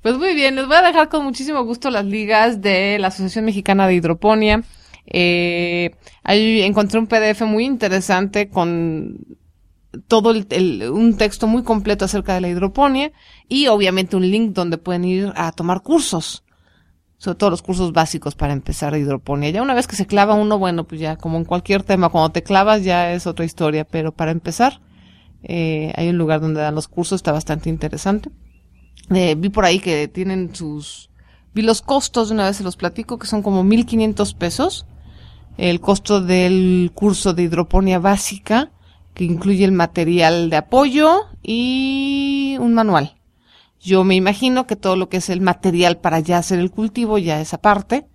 Pues 0.00 0.16
muy 0.16 0.34
bien, 0.34 0.54
les 0.54 0.66
voy 0.66 0.76
a 0.76 0.82
dejar 0.82 1.08
con 1.08 1.24
muchísimo 1.24 1.64
gusto 1.64 1.90
las 1.90 2.04
ligas 2.04 2.62
de 2.62 2.98
la 3.00 3.08
Asociación 3.08 3.44
Mexicana 3.44 3.86
de 3.88 3.94
Hidroponía. 3.94 4.62
Eh, 5.06 5.90
ahí 6.22 6.62
encontré 6.62 7.00
un 7.00 7.08
PDF 7.08 7.42
muy 7.42 7.64
interesante 7.64 8.48
con 8.48 9.18
todo 10.06 10.30
el, 10.30 10.90
un 10.90 11.16
texto 11.16 11.46
muy 11.46 11.62
completo 11.62 12.04
acerca 12.04 12.34
de 12.34 12.40
la 12.40 12.48
hidroponía 12.48 13.12
y 13.48 13.68
obviamente 13.68 14.16
un 14.16 14.30
link 14.30 14.52
donde 14.52 14.78
pueden 14.78 15.04
ir 15.04 15.32
a 15.34 15.52
tomar 15.52 15.82
cursos, 15.82 16.44
sobre 17.18 17.36
todo 17.36 17.50
los 17.50 17.62
cursos 17.62 17.92
básicos 17.92 18.34
para 18.34 18.52
empezar 18.52 18.94
a 18.94 18.98
hidroponía. 18.98 19.50
Ya 19.50 19.62
una 19.62 19.74
vez 19.74 19.86
que 19.86 19.96
se 19.96 20.06
clava 20.06 20.34
uno, 20.34 20.58
bueno, 20.58 20.84
pues 20.84 21.00
ya 21.00 21.16
como 21.16 21.36
en 21.36 21.44
cualquier 21.44 21.82
tema, 21.82 22.08
cuando 22.08 22.30
te 22.30 22.42
clavas 22.42 22.84
ya 22.84 23.12
es 23.12 23.26
otra 23.26 23.44
historia, 23.44 23.84
pero 23.84 24.12
para 24.12 24.30
empezar 24.30 24.80
eh, 25.42 25.92
hay 25.96 26.08
un 26.08 26.18
lugar 26.18 26.40
donde 26.40 26.60
dan 26.60 26.74
los 26.74 26.88
cursos, 26.88 27.16
está 27.16 27.32
bastante 27.32 27.68
interesante. 27.68 28.30
Eh, 29.10 29.34
vi 29.36 29.48
por 29.48 29.64
ahí 29.64 29.80
que 29.80 30.08
tienen 30.08 30.54
sus, 30.54 31.10
vi 31.54 31.62
los 31.62 31.82
costos 31.82 32.28
de 32.28 32.34
una 32.34 32.46
vez 32.46 32.56
se 32.56 32.64
los 32.64 32.76
platico, 32.76 33.18
que 33.18 33.26
son 33.26 33.42
como 33.42 33.64
1500 33.64 34.34
pesos 34.34 34.86
el 35.58 35.80
costo 35.80 36.20
del 36.20 36.92
curso 36.94 37.34
de 37.34 37.42
hidroponía 37.42 37.98
básica, 37.98 38.70
que 39.12 39.24
incluye 39.24 39.64
el 39.64 39.72
material 39.72 40.48
de 40.50 40.56
apoyo 40.56 41.26
y 41.42 42.56
un 42.60 42.74
manual. 42.74 43.17
Yo 43.80 44.04
me 44.04 44.14
imagino 44.14 44.66
que 44.66 44.76
todo 44.76 44.96
lo 44.96 45.08
que 45.08 45.18
es 45.18 45.30
el 45.30 45.40
material 45.40 45.98
para 45.98 46.20
ya 46.20 46.38
hacer 46.38 46.58
el 46.58 46.70
cultivo 46.70 47.18
ya 47.18 47.40
es 47.40 47.54
aparte. 47.54 48.06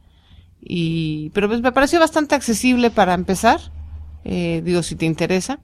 Y, 0.59 1.29
pero 1.31 1.47
pues 1.47 1.61
me 1.61 1.71
pareció 1.71 1.99
bastante 1.99 2.35
accesible 2.35 2.89
para 2.89 3.13
empezar. 3.13 3.59
Eh, 4.23 4.61
digo, 4.63 4.83
si 4.83 4.95
te 4.95 5.05
interesa. 5.05 5.59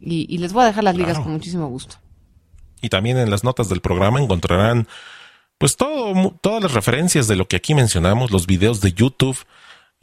Y, 0.00 0.38
les 0.38 0.52
voy 0.52 0.64
a 0.64 0.66
dejar 0.66 0.82
las 0.82 0.96
ligas 0.96 1.18
con 1.18 1.32
muchísimo 1.32 1.68
gusto. 1.68 1.96
Y 2.80 2.88
también 2.88 3.18
en 3.18 3.30
las 3.30 3.44
notas 3.44 3.68
del 3.68 3.80
programa 3.80 4.20
encontrarán 4.20 4.88
pues 5.58 5.76
todo, 5.76 6.36
todas 6.40 6.60
las 6.60 6.74
referencias 6.74 7.28
de 7.28 7.36
lo 7.36 7.46
que 7.46 7.54
aquí 7.54 7.72
mencionamos, 7.72 8.32
los 8.32 8.48
videos 8.48 8.80
de 8.80 8.92
YouTube, 8.92 9.38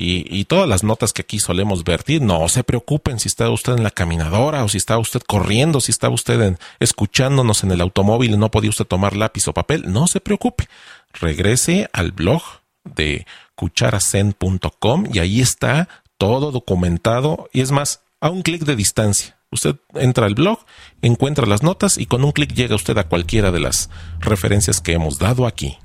y, 0.01 0.45
todas 0.45 0.67
las 0.67 0.83
notas 0.83 1.11
que 1.11 1.23
aquí 1.23 1.39
solemos 1.39 1.83
vertir, 1.83 2.21
no 2.21 2.47
se 2.47 2.63
preocupen 2.63 3.19
si 3.19 3.27
está 3.27 3.49
usted 3.49 3.73
en 3.73 3.83
la 3.83 3.91
caminadora 3.91 4.63
o 4.63 4.69
si 4.69 4.77
está 4.77 4.97
usted 4.97 5.21
corriendo, 5.21 5.81
si 5.81 5.91
está 5.91 6.09
usted 6.09 6.57
escuchándonos 6.79 7.63
en 7.63 7.71
el 7.71 7.81
automóvil 7.81 8.31
y 8.31 8.37
no 8.37 8.49
podía 8.49 8.69
usted 8.69 8.85
tomar 8.85 9.15
lápiz 9.15 9.47
o 9.47 9.53
papel, 9.53 9.91
no 9.91 10.07
se 10.07 10.21
preocupe. 10.21 10.69
Regrese 11.13 11.89
al 11.91 12.13
blog 12.13 12.41
de 12.85 13.25
cucharacen.com 13.55 15.05
y 15.11 15.19
ahí 15.19 15.41
está 15.41 15.89
todo 16.17 16.51
documentado 16.51 17.49
y 17.51 17.61
es 17.61 17.71
más, 17.71 18.01
a 18.21 18.29
un 18.29 18.41
clic 18.41 18.63
de 18.63 18.75
distancia. 18.75 19.37
Usted 19.51 19.75
entra 19.95 20.27
al 20.27 20.35
blog, 20.35 20.59
encuentra 21.01 21.45
las 21.45 21.63
notas 21.63 21.97
y 21.97 22.05
con 22.05 22.23
un 22.23 22.31
clic 22.31 22.53
llega 22.53 22.75
usted 22.75 22.97
a 22.97 23.09
cualquiera 23.09 23.51
de 23.51 23.59
las 23.59 23.89
referencias 24.19 24.79
que 24.79 24.93
hemos 24.93 25.19
dado 25.19 25.45
aquí. 25.45 25.77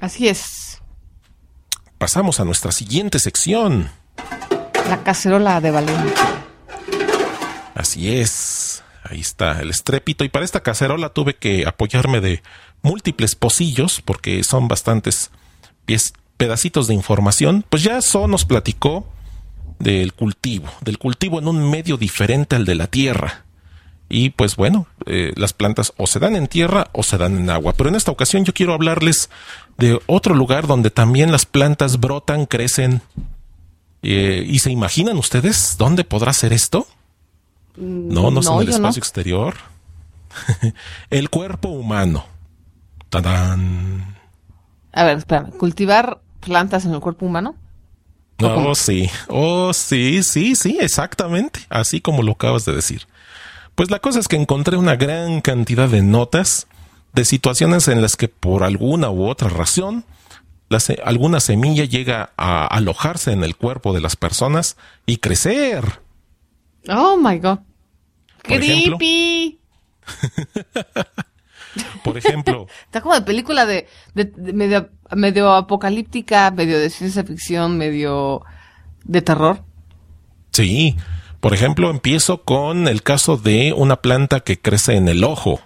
Así 0.00 0.28
es 0.28 0.63
pasamos 1.98 2.40
a 2.40 2.44
nuestra 2.44 2.72
siguiente 2.72 3.18
sección. 3.18 3.90
La 4.88 5.02
cacerola 5.02 5.60
de 5.60 5.70
Valencia. 5.70 6.44
Así 7.74 8.16
es. 8.16 8.82
Ahí 9.02 9.20
está 9.20 9.60
el 9.60 9.70
estrépito. 9.70 10.24
Y 10.24 10.28
para 10.28 10.44
esta 10.44 10.62
cacerola 10.62 11.10
tuve 11.10 11.36
que 11.36 11.66
apoyarme 11.66 12.20
de 12.20 12.42
múltiples 12.82 13.34
pocillos 13.34 14.00
porque 14.00 14.42
son 14.44 14.68
bastantes 14.68 15.30
pedacitos 16.36 16.86
de 16.86 16.94
información. 16.94 17.64
Pues 17.68 17.82
ya 17.82 18.00
So 18.00 18.28
nos 18.28 18.44
platicó 18.44 19.06
del 19.78 20.12
cultivo, 20.12 20.68
del 20.80 20.98
cultivo 20.98 21.38
en 21.38 21.48
un 21.48 21.70
medio 21.70 21.96
diferente 21.96 22.56
al 22.56 22.64
de 22.64 22.74
la 22.74 22.86
tierra. 22.86 23.43
Y 24.16 24.30
pues 24.30 24.54
bueno, 24.54 24.86
eh, 25.06 25.32
las 25.34 25.52
plantas 25.52 25.92
o 25.96 26.06
se 26.06 26.20
dan 26.20 26.36
en 26.36 26.46
tierra 26.46 26.86
o 26.92 27.02
se 27.02 27.18
dan 27.18 27.36
en 27.36 27.50
agua. 27.50 27.72
Pero 27.72 27.88
en 27.88 27.96
esta 27.96 28.12
ocasión 28.12 28.44
yo 28.44 28.54
quiero 28.54 28.72
hablarles 28.72 29.28
de 29.76 30.00
otro 30.06 30.36
lugar 30.36 30.68
donde 30.68 30.92
también 30.92 31.32
las 31.32 31.46
plantas 31.46 31.98
brotan, 31.98 32.46
crecen. 32.46 33.02
Eh, 34.02 34.44
¿Y 34.46 34.60
se 34.60 34.70
imaginan 34.70 35.18
ustedes 35.18 35.74
dónde 35.78 36.04
podrá 36.04 36.32
ser 36.32 36.52
esto? 36.52 36.86
No, 37.74 38.30
no 38.30 38.38
es 38.38 38.46
en 38.46 38.60
el 38.60 38.68
espacio 38.68 39.00
exterior. 39.00 39.56
el 41.10 41.28
cuerpo 41.28 41.70
humano. 41.70 42.24
¡Tadán! 43.10 44.16
A 44.92 45.02
ver, 45.02 45.18
espérame. 45.18 45.50
¿Cultivar 45.58 46.20
plantas 46.38 46.84
en 46.84 46.94
el 46.94 47.00
cuerpo 47.00 47.26
humano? 47.26 47.56
Oh, 48.40 48.76
sí. 48.76 49.10
Oh, 49.26 49.72
sí, 49.72 50.22
sí, 50.22 50.54
sí, 50.54 50.78
exactamente. 50.80 51.66
Así 51.68 52.00
como 52.00 52.22
lo 52.22 52.32
acabas 52.32 52.64
de 52.64 52.76
decir. 52.76 53.08
Pues 53.74 53.90
la 53.90 53.98
cosa 53.98 54.20
es 54.20 54.28
que 54.28 54.36
encontré 54.36 54.76
una 54.76 54.96
gran 54.96 55.40
cantidad 55.40 55.88
de 55.88 56.02
notas 56.02 56.66
de 57.12 57.24
situaciones 57.24 57.88
en 57.88 58.02
las 58.02 58.16
que 58.16 58.28
por 58.28 58.62
alguna 58.62 59.10
u 59.10 59.26
otra 59.26 59.48
razón 59.48 60.04
alguna 61.04 61.40
semilla 61.40 61.84
llega 61.84 62.30
a 62.36 62.66
alojarse 62.66 63.32
en 63.32 63.44
el 63.44 63.56
cuerpo 63.56 63.92
de 63.92 64.00
las 64.00 64.16
personas 64.16 64.76
y 65.06 65.18
crecer. 65.18 66.00
Oh 66.88 67.16
my 67.16 67.38
god. 67.38 67.58
Creepy. 68.42 69.60
por 72.04 72.18
ejemplo. 72.18 72.66
Está 72.84 73.00
como 73.00 73.14
de 73.14 73.22
película 73.22 73.66
de, 73.66 73.88
medio, 74.14 74.90
medio 75.14 75.52
apocalíptica, 75.52 76.50
medio 76.50 76.78
de 76.78 76.90
ciencia 76.90 77.24
ficción, 77.24 77.78
medio 77.78 78.42
de 79.04 79.22
terror. 79.22 79.64
Sí. 80.52 80.96
Por 81.44 81.52
ejemplo, 81.52 81.90
empiezo 81.90 82.42
con 82.42 82.88
el 82.88 83.02
caso 83.02 83.36
de 83.36 83.74
una 83.74 83.96
planta 83.96 84.40
que 84.40 84.58
crece 84.58 84.96
en 84.96 85.08
el 85.08 85.24
ojo. 85.24 85.60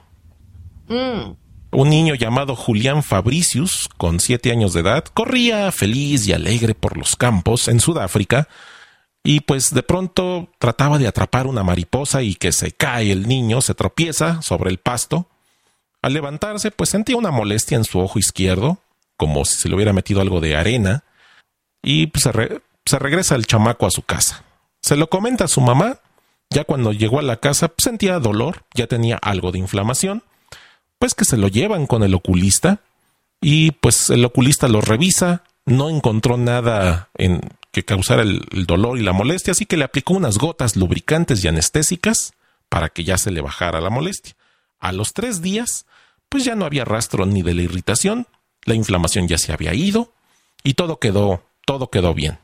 Mm. 0.89 1.37
Un 1.71 1.89
niño 1.89 2.17
llamado 2.17 2.57
Julián 2.57 3.05
Fabricius, 3.05 3.89
con 3.97 4.19
siete 4.19 4.51
años 4.51 4.73
de 4.73 4.81
edad, 4.81 5.05
corría 5.05 5.71
feliz 5.71 6.27
y 6.27 6.33
alegre 6.33 6.75
por 6.75 6.97
los 6.97 7.15
campos 7.15 7.69
en 7.69 7.79
Sudáfrica, 7.79 8.49
y 9.23 9.39
pues 9.39 9.73
de 9.73 9.85
pronto 9.85 10.49
trataba 10.59 10.99
de 10.99 11.07
atrapar 11.07 11.47
una 11.47 11.63
mariposa 11.63 12.23
y 12.23 12.35
que 12.35 12.51
se 12.51 12.73
cae 12.73 13.13
el 13.13 13.29
niño, 13.29 13.61
se 13.61 13.77
tropieza 13.77 14.43
sobre 14.43 14.71
el 14.71 14.79
pasto. 14.79 15.29
Al 16.03 16.13
levantarse, 16.13 16.73
pues 16.73 16.91
sentía 16.91 17.17
una 17.17 17.31
molestia 17.31 17.77
en 17.77 17.85
su 17.85 18.01
ojo 18.01 18.19
izquierdo, 18.19 18.79
como 19.17 19.45
si 19.45 19.61
se 19.61 19.69
le 19.69 19.77
hubiera 19.77 19.93
metido 19.93 20.23
algo 20.23 20.41
de 20.41 20.57
arena, 20.57 21.05
y 21.85 22.09
pues, 22.09 22.25
se, 22.25 22.63
se 22.85 22.99
regresa 22.99 23.37
el 23.37 23.47
chamaco 23.47 23.87
a 23.87 23.93
su 23.93 24.03
casa. 24.03 24.45
Se 24.89 24.97
lo 24.97 25.11
comenta 25.11 25.45
a 25.45 25.49
su 25.49 25.61
mamá, 25.61 25.99
ya 26.49 26.65
cuando 26.65 26.95
llegó 26.95 27.19
a 27.19 27.23
la 27.23 27.41
casa 27.41 27.69
pues, 27.69 27.85
sentía 27.85 28.19
dolor, 28.21 28.65
ya 28.73 28.87
tenía 28.87 29.19
algo 29.21 29.53
de 29.53 29.59
inflamación, 29.59 30.23
pues 30.99 31.15
que 31.15 31.27
se 31.27 31.37
lo 31.37 31.49
llevan 31.49 31.87
con 31.87 32.03
el 32.03 32.15
oculista 32.15 32.81
y 33.39 33.73
pues 33.73 34.09
el 34.09 34.25
oculista 34.25 34.67
lo 34.67 34.81
revisa, 34.81 35.45
no 35.67 35.91
encontró 35.91 36.39
nada 36.39 37.11
en 37.19 37.43
que 37.71 37.85
causara 37.85 38.23
el, 38.23 38.41
dolor 38.67 38.99
y 38.99 39.03
la 39.03 39.13
molestia, 39.13 39.51
así 39.51 39.67
que 39.67 39.77
le 39.77 39.85
aplicó 39.85 40.15
unas 40.15 40.39
gotas 40.39 40.75
lubricantes 40.75 41.45
y 41.45 41.49
anestésicas 41.49 42.33
para 42.71 42.89
que 42.89 43.05
ya 43.05 43.19
se 43.19 43.31
le 43.31 43.43
bajara 43.43 43.83
la 43.83 43.91
molestia. 43.91 44.37
A 44.81 44.93
los 44.93 45.13
tres 45.13 45.43
días, 45.43 45.85
pues 46.31 46.47
ya 46.47 46.55
no 46.55 46.65
había 46.65 46.87
rastro 46.87 47.27
ni 47.27 47.43
de 47.43 47.53
la 47.53 47.61
irritación, 47.61 48.27
la 48.65 48.75
inflamación 48.75 49.29
ya 49.29 49.37
se 49.37 49.53
había 49.53 49.75
ido 49.75 50.15
y 50.63 50.73
todo 50.73 50.99
quedó, 50.99 51.43
todo 51.67 51.91
quedó 51.91 52.15
bien. 52.15 52.39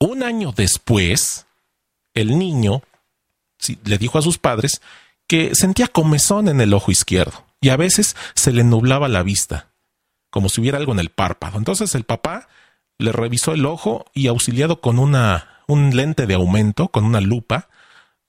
Un 0.00 0.24
año 0.24 0.52
después, 0.56 1.46
el 2.20 2.38
niño 2.38 2.82
le 3.84 3.98
dijo 3.98 4.18
a 4.18 4.22
sus 4.22 4.38
padres 4.38 4.80
que 5.26 5.54
sentía 5.54 5.88
comezón 5.88 6.48
en 6.48 6.60
el 6.60 6.72
ojo 6.74 6.90
izquierdo 6.90 7.44
y 7.60 7.70
a 7.70 7.76
veces 7.76 8.16
se 8.34 8.52
le 8.52 8.64
nublaba 8.64 9.08
la 9.08 9.22
vista, 9.22 9.70
como 10.30 10.48
si 10.48 10.60
hubiera 10.60 10.78
algo 10.78 10.92
en 10.92 11.00
el 11.00 11.10
párpado. 11.10 11.58
Entonces 11.58 11.94
el 11.94 12.04
papá 12.04 12.48
le 12.98 13.12
revisó 13.12 13.52
el 13.52 13.66
ojo 13.66 14.06
y 14.14 14.26
auxiliado 14.26 14.80
con 14.80 14.98
una, 14.98 15.62
un 15.66 15.94
lente 15.94 16.26
de 16.26 16.34
aumento, 16.34 16.88
con 16.88 17.04
una 17.04 17.20
lupa, 17.20 17.68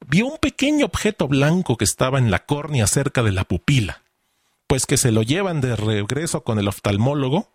vio 0.07 0.25
un 0.25 0.37
pequeño 0.37 0.85
objeto 0.85 1.27
blanco 1.27 1.77
que 1.77 1.85
estaba 1.85 2.19
en 2.19 2.31
la 2.31 2.45
córnea 2.45 2.87
cerca 2.87 3.23
de 3.23 3.31
la 3.31 3.43
pupila, 3.43 4.01
pues 4.67 4.85
que 4.85 4.97
se 4.97 5.11
lo 5.11 5.23
llevan 5.23 5.61
de 5.61 5.75
regreso 5.75 6.43
con 6.43 6.59
el 6.59 6.67
oftalmólogo 6.67 7.49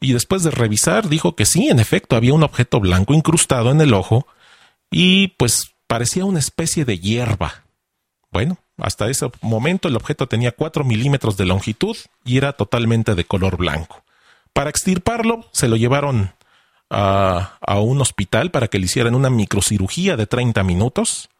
y 0.00 0.12
después 0.12 0.42
de 0.42 0.50
revisar 0.50 1.08
dijo 1.08 1.36
que 1.36 1.46
sí, 1.46 1.68
en 1.68 1.78
efecto, 1.78 2.16
había 2.16 2.34
un 2.34 2.42
objeto 2.42 2.80
blanco 2.80 3.14
incrustado 3.14 3.70
en 3.70 3.80
el 3.80 3.94
ojo 3.94 4.26
y 4.90 5.28
pues 5.28 5.72
parecía 5.86 6.24
una 6.24 6.38
especie 6.38 6.84
de 6.84 6.98
hierba. 6.98 7.64
Bueno, 8.30 8.58
hasta 8.76 9.08
ese 9.08 9.30
momento 9.40 9.88
el 9.88 9.96
objeto 9.96 10.26
tenía 10.26 10.52
4 10.52 10.84
milímetros 10.84 11.36
de 11.36 11.46
longitud 11.46 11.96
y 12.24 12.36
era 12.36 12.52
totalmente 12.52 13.14
de 13.14 13.24
color 13.24 13.56
blanco. 13.56 14.02
Para 14.52 14.70
extirparlo 14.70 15.46
se 15.52 15.68
lo 15.68 15.76
llevaron 15.76 16.32
a, 16.90 17.58
un 17.80 18.00
hospital 18.00 18.50
para 18.50 18.68
que 18.68 18.78
le 18.78 18.86
hicieran 18.86 19.14
una 19.14 19.30
microcirugía 19.30 20.16
de 20.16 20.26
30 20.26 20.62
minutos 20.64 21.30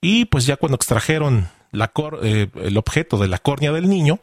y 0.00 0.24
pues 0.24 0.46
ya 0.46 0.56
cuando 0.56 0.76
extrajeron 0.76 1.48
la 1.70 1.92
eh, 2.22 2.48
el 2.56 2.76
objeto 2.76 3.16
de 3.18 3.28
la 3.28 3.38
córnea 3.38 3.70
del 3.70 3.88
niño, 3.88 4.18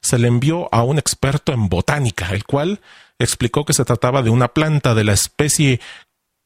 se 0.00 0.18
le 0.18 0.28
envió 0.28 0.72
a 0.72 0.84
un 0.84 0.98
experto 0.98 1.52
en 1.52 1.68
botánica, 1.68 2.30
el 2.30 2.44
cual 2.44 2.80
explicó 3.18 3.64
que 3.64 3.72
se 3.72 3.84
trataba 3.84 4.22
de 4.22 4.30
una 4.30 4.48
planta 4.48 4.94
de 4.94 5.04
la 5.04 5.12
especie 5.12 5.80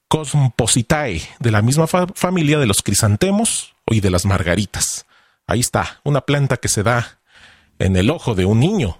Cosmpositae, 0.09 1.23
de 1.41 1.51
la 1.51 1.63
misma 1.63 1.87
familia 1.87 2.59
de 2.59 2.67
los 2.67 2.83
crisantemos 2.83 3.75
y 3.87 4.01
de 4.01 4.11
las 4.11 4.25
margaritas. 4.25 5.07
Ahí 5.47 5.61
está, 5.61 6.01
una 6.05 6.23
planta 6.23 6.57
que 6.57 6.69
se 6.69 6.83
da 6.83 7.19
en 7.79 7.97
el 7.97 8.11
ojo 8.11 8.35
de 8.35 8.45
un 8.45 8.61
niño. 8.61 8.99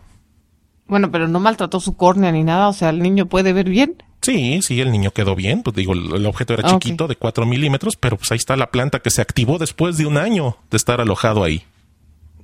Bueno, 0.87 1.11
pero 1.11 1.27
no 1.27 1.41
maltrató 1.41 1.81
su 1.81 1.97
córnea 1.97 2.31
ni 2.33 2.45
nada, 2.45 2.69
o 2.69 2.73
sea, 2.73 2.91
el 2.91 3.01
niño 3.01 3.27
puede 3.27 3.53
ver 3.53 3.69
bien. 3.69 4.03
Sí, 4.23 4.61
sí, 4.63 4.81
el 4.81 4.91
niño 4.91 5.13
quedó 5.13 5.35
bien. 5.35 5.63
Pues 5.63 5.77
digo, 5.77 5.93
el 5.93 6.27
objeto 6.27 6.55
era 6.55 6.69
ah, 6.69 6.73
chiquito, 6.73 7.07
de 7.07 7.17
4 7.17 7.47
milímetros, 7.47 7.97
pero 7.97 8.17
pues 8.17 8.31
ahí 8.33 8.39
está 8.39 8.57
la 8.57 8.71
planta 8.71 9.01
que 9.01 9.11
se 9.11 9.23
activó 9.23 9.59
después 9.59 9.97
de 9.97 10.07
un 10.07 10.17
año 10.17 10.57
de 10.71 10.77
estar 10.77 11.01
alojado 11.01 11.45
ahí. 11.45 11.63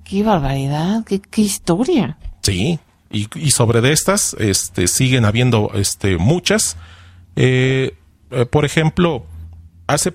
Qué 0.05 0.23
barbaridad, 0.23 1.05
qué, 1.05 1.21
qué 1.21 1.43
historia. 1.43 2.19
Sí, 2.43 2.79
y, 3.11 3.29
y, 3.39 3.51
sobre 3.51 3.81
de 3.81 3.93
estas, 3.93 4.35
este, 4.35 4.89
siguen 4.89 5.25
habiendo 5.25 5.71
este, 5.75 6.19
muchas. 6.19 6.77
Eh, 7.37 7.95
eh, 8.33 8.47
por 8.47 8.65
ejemplo, 8.65 9.25
hace, 9.87 10.15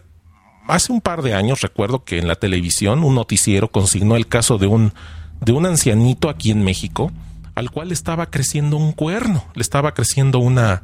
hace 0.68 0.92
un 0.92 1.02
par 1.02 1.22
de 1.22 1.34
años 1.34 1.62
recuerdo 1.62 2.04
que 2.04 2.18
en 2.18 2.28
la 2.28 2.36
televisión 2.36 3.04
un 3.04 3.16
noticiero 3.16 3.70
consignó 3.70 4.16
el 4.16 4.28
caso 4.28 4.58
de 4.58 4.68
un, 4.68 4.94
de 5.42 5.52
un 5.52 5.66
ancianito 5.66 6.30
aquí 6.30 6.52
en 6.52 6.64
México 6.64 7.12
al 7.58 7.72
cual 7.72 7.92
estaba 7.92 8.30
creciendo 8.30 8.78
un 8.78 8.92
cuerno, 8.92 9.44
le 9.56 9.64
estaba 9.64 9.96
creciendo 9.96 10.38
una, 10.38 10.84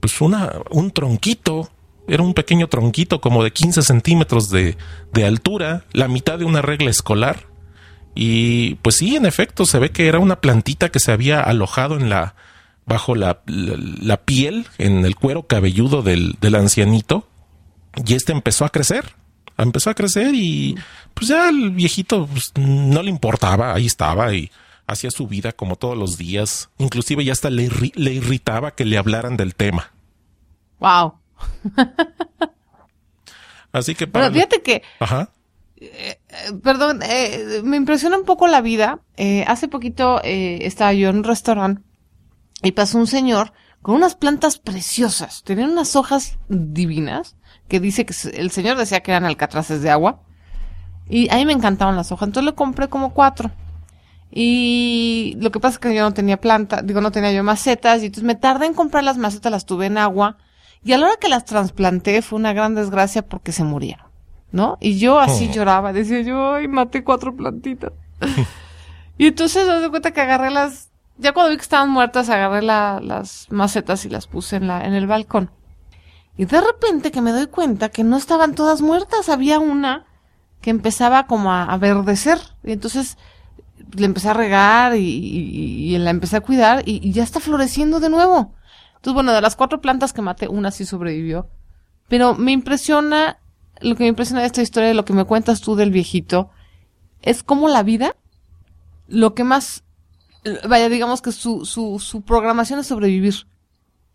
pues 0.00 0.22
una, 0.22 0.50
un 0.70 0.90
tronquito, 0.90 1.68
era 2.08 2.22
un 2.22 2.32
pequeño 2.32 2.68
tronquito 2.68 3.20
como 3.20 3.44
de 3.44 3.50
15 3.50 3.82
centímetros 3.82 4.48
de, 4.48 4.78
de 5.12 5.26
altura, 5.26 5.84
la 5.92 6.08
mitad 6.08 6.38
de 6.38 6.46
una 6.46 6.62
regla 6.62 6.88
escolar. 6.88 7.48
Y 8.14 8.76
pues 8.76 8.96
sí, 8.96 9.14
en 9.14 9.26
efecto, 9.26 9.66
se 9.66 9.78
ve 9.78 9.90
que 9.90 10.08
era 10.08 10.18
una 10.18 10.40
plantita 10.40 10.88
que 10.88 11.00
se 11.00 11.12
había 11.12 11.42
alojado 11.42 11.98
en 11.98 12.08
la, 12.08 12.34
bajo 12.86 13.14
la, 13.14 13.42
la, 13.46 14.16
piel, 14.18 14.66
en 14.78 15.04
el 15.04 15.16
cuero 15.16 15.46
cabelludo 15.46 16.02
del, 16.02 16.36
del 16.40 16.54
ancianito, 16.54 17.28
y 18.06 18.14
este 18.14 18.32
empezó 18.32 18.64
a 18.64 18.70
crecer 18.70 19.14
empezó 19.58 19.90
a 19.90 19.94
crecer 19.94 20.34
y 20.34 20.76
pues 21.14 21.28
ya 21.28 21.48
el 21.48 21.70
viejito 21.70 22.26
pues, 22.26 22.52
no 22.56 23.02
le 23.02 23.10
importaba, 23.10 23.72
ahí 23.74 23.86
estaba 23.86 24.34
y 24.34 24.50
hacía 24.86 25.10
su 25.10 25.26
vida 25.26 25.52
como 25.52 25.76
todos 25.76 25.96
los 25.96 26.18
días. 26.18 26.70
Inclusive 26.78 27.24
ya 27.24 27.32
hasta 27.32 27.50
le, 27.50 27.68
le 27.94 28.12
irritaba 28.12 28.74
que 28.74 28.84
le 28.84 28.98
hablaran 28.98 29.36
del 29.36 29.54
tema. 29.54 29.92
Wow. 30.78 31.14
Así 33.72 33.94
que 33.94 34.06
para... 34.06 34.30
fíjate 34.30 34.62
que... 34.62 34.82
Ajá. 35.00 35.30
Eh, 35.78 36.18
perdón, 36.62 37.02
eh, 37.02 37.60
me 37.62 37.76
impresiona 37.76 38.16
un 38.16 38.24
poco 38.24 38.46
la 38.46 38.62
vida. 38.62 39.00
Eh, 39.16 39.44
hace 39.46 39.68
poquito 39.68 40.22
estaba 40.22 40.92
yo 40.94 41.10
en 41.10 41.18
un 41.18 41.24
restaurante 41.24 41.82
y 42.66 42.72
pasó 42.72 42.98
un 42.98 43.06
señor 43.06 43.52
con 43.82 43.94
unas 43.94 44.14
plantas 44.14 44.58
preciosas. 44.58 45.42
Tenían 45.44 45.70
unas 45.70 45.94
hojas 45.96 46.38
divinas 46.48 47.36
que 47.68 47.80
dice 47.80 48.04
que 48.04 48.14
el 48.34 48.50
señor 48.50 48.76
decía 48.76 49.00
que 49.00 49.12
eran 49.12 49.24
alcatraces 49.24 49.82
de 49.82 49.90
agua. 49.90 50.20
Y 51.08 51.32
a 51.32 51.36
mí 51.36 51.46
me 51.46 51.52
encantaban 51.52 51.96
las 51.96 52.10
hojas. 52.10 52.28
Entonces 52.28 52.50
le 52.50 52.56
compré 52.56 52.88
como 52.88 53.14
cuatro. 53.14 53.50
Y 54.30 55.36
lo 55.40 55.50
que 55.50 55.60
pasa 55.60 55.74
es 55.74 55.78
que 55.78 55.94
yo 55.94 56.02
no 56.02 56.12
tenía 56.12 56.40
planta, 56.40 56.82
digo, 56.82 57.00
no 57.00 57.12
tenía 57.12 57.32
yo 57.32 57.42
macetas, 57.42 58.02
y 58.02 58.06
entonces 58.06 58.24
me 58.24 58.34
tardé 58.34 58.66
en 58.66 58.74
comprar 58.74 59.04
las 59.04 59.16
macetas, 59.16 59.52
las 59.52 59.64
tuve 59.64 59.86
en 59.86 59.98
agua, 59.98 60.36
y 60.84 60.92
a 60.92 60.98
la 60.98 61.06
hora 61.06 61.16
que 61.18 61.28
las 61.28 61.44
trasplanté 61.44 62.20
fue 62.22 62.38
una 62.38 62.52
gran 62.52 62.74
desgracia 62.74 63.22
porque 63.22 63.52
se 63.52 63.64
murieron, 63.64 64.06
¿no? 64.52 64.76
Y 64.80 64.98
yo 64.98 65.18
así 65.18 65.48
oh. 65.48 65.52
lloraba, 65.54 65.92
decía 65.92 66.20
yo, 66.20 66.54
ay, 66.54 66.68
maté 66.68 67.02
cuatro 67.02 67.34
plantitas. 67.34 67.92
y 69.18 69.28
entonces 69.28 69.66
me 69.66 69.80
di 69.80 69.88
cuenta 69.88 70.10
que 70.10 70.20
agarré 70.20 70.50
las, 70.50 70.90
ya 71.18 71.32
cuando 71.32 71.50
vi 71.50 71.56
que 71.56 71.62
estaban 71.62 71.90
muertas, 71.90 72.28
agarré 72.28 72.62
las 72.62 73.46
macetas 73.50 74.04
y 74.04 74.08
las 74.08 74.26
puse 74.26 74.56
en 74.56 74.66
la, 74.66 74.84
en 74.84 74.94
el 74.94 75.06
balcón. 75.06 75.50
Y 76.36 76.44
de 76.44 76.60
repente 76.60 77.10
que 77.10 77.22
me 77.22 77.32
doy 77.32 77.46
cuenta 77.46 77.88
que 77.88 78.04
no 78.04 78.16
estaban 78.16 78.54
todas 78.54 78.82
muertas, 78.82 79.28
había 79.28 79.58
una 79.58 80.04
que 80.60 80.70
empezaba 80.70 81.26
como 81.26 81.52
a, 81.52 81.76
verdecer, 81.78 82.38
y 82.64 82.72
entonces 82.72 83.16
le 83.96 84.04
empecé 84.04 84.28
a 84.28 84.34
regar 84.34 84.96
y, 84.96 85.96
la 85.98 86.10
empecé 86.10 86.36
a 86.36 86.40
cuidar 86.40 86.82
y, 86.84 87.12
ya 87.12 87.22
está 87.22 87.40
floreciendo 87.40 88.00
de 88.00 88.10
nuevo. 88.10 88.52
Entonces, 88.96 89.14
bueno, 89.14 89.32
de 89.32 89.40
las 89.40 89.56
cuatro 89.56 89.80
plantas 89.80 90.12
que 90.12 90.22
maté, 90.22 90.48
una 90.48 90.70
sí 90.70 90.84
sobrevivió. 90.84 91.48
Pero 92.08 92.34
me 92.34 92.52
impresiona, 92.52 93.38
lo 93.80 93.94
que 93.94 94.04
me 94.04 94.08
impresiona 94.08 94.40
de 94.40 94.46
esta 94.46 94.62
historia, 94.62 94.88
de 94.88 94.94
lo 94.94 95.04
que 95.04 95.12
me 95.12 95.24
cuentas 95.24 95.60
tú 95.60 95.76
del 95.76 95.90
viejito, 95.90 96.50
es 97.22 97.42
como 97.42 97.68
la 97.68 97.82
vida, 97.82 98.16
lo 99.06 99.34
que 99.34 99.44
más, 99.44 99.84
vaya, 100.68 100.88
digamos 100.88 101.22
que 101.22 101.32
su, 101.32 101.64
su, 101.64 101.98
su 101.98 102.22
programación 102.22 102.80
es 102.80 102.86
sobrevivir. 102.86 103.46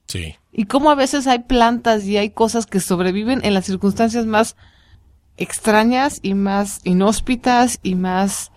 Sí. 0.08 0.36
Y 0.52 0.66
cómo 0.66 0.92
a 0.92 0.96
veces 0.96 1.28
hay 1.28 1.40
plantas 1.40 2.06
y 2.06 2.18
hay 2.18 2.30
cosas 2.32 2.66
que 2.66 2.80
sobreviven 2.80 3.40
en 3.44 3.54
las 3.54 3.66
circunstancias 3.66 4.26
más 4.26 4.56
extrañas 5.38 6.20
y 6.22 6.34
más 6.34 6.82
inhóspitas 6.84 7.80
y 7.84 7.96
más 7.96 8.52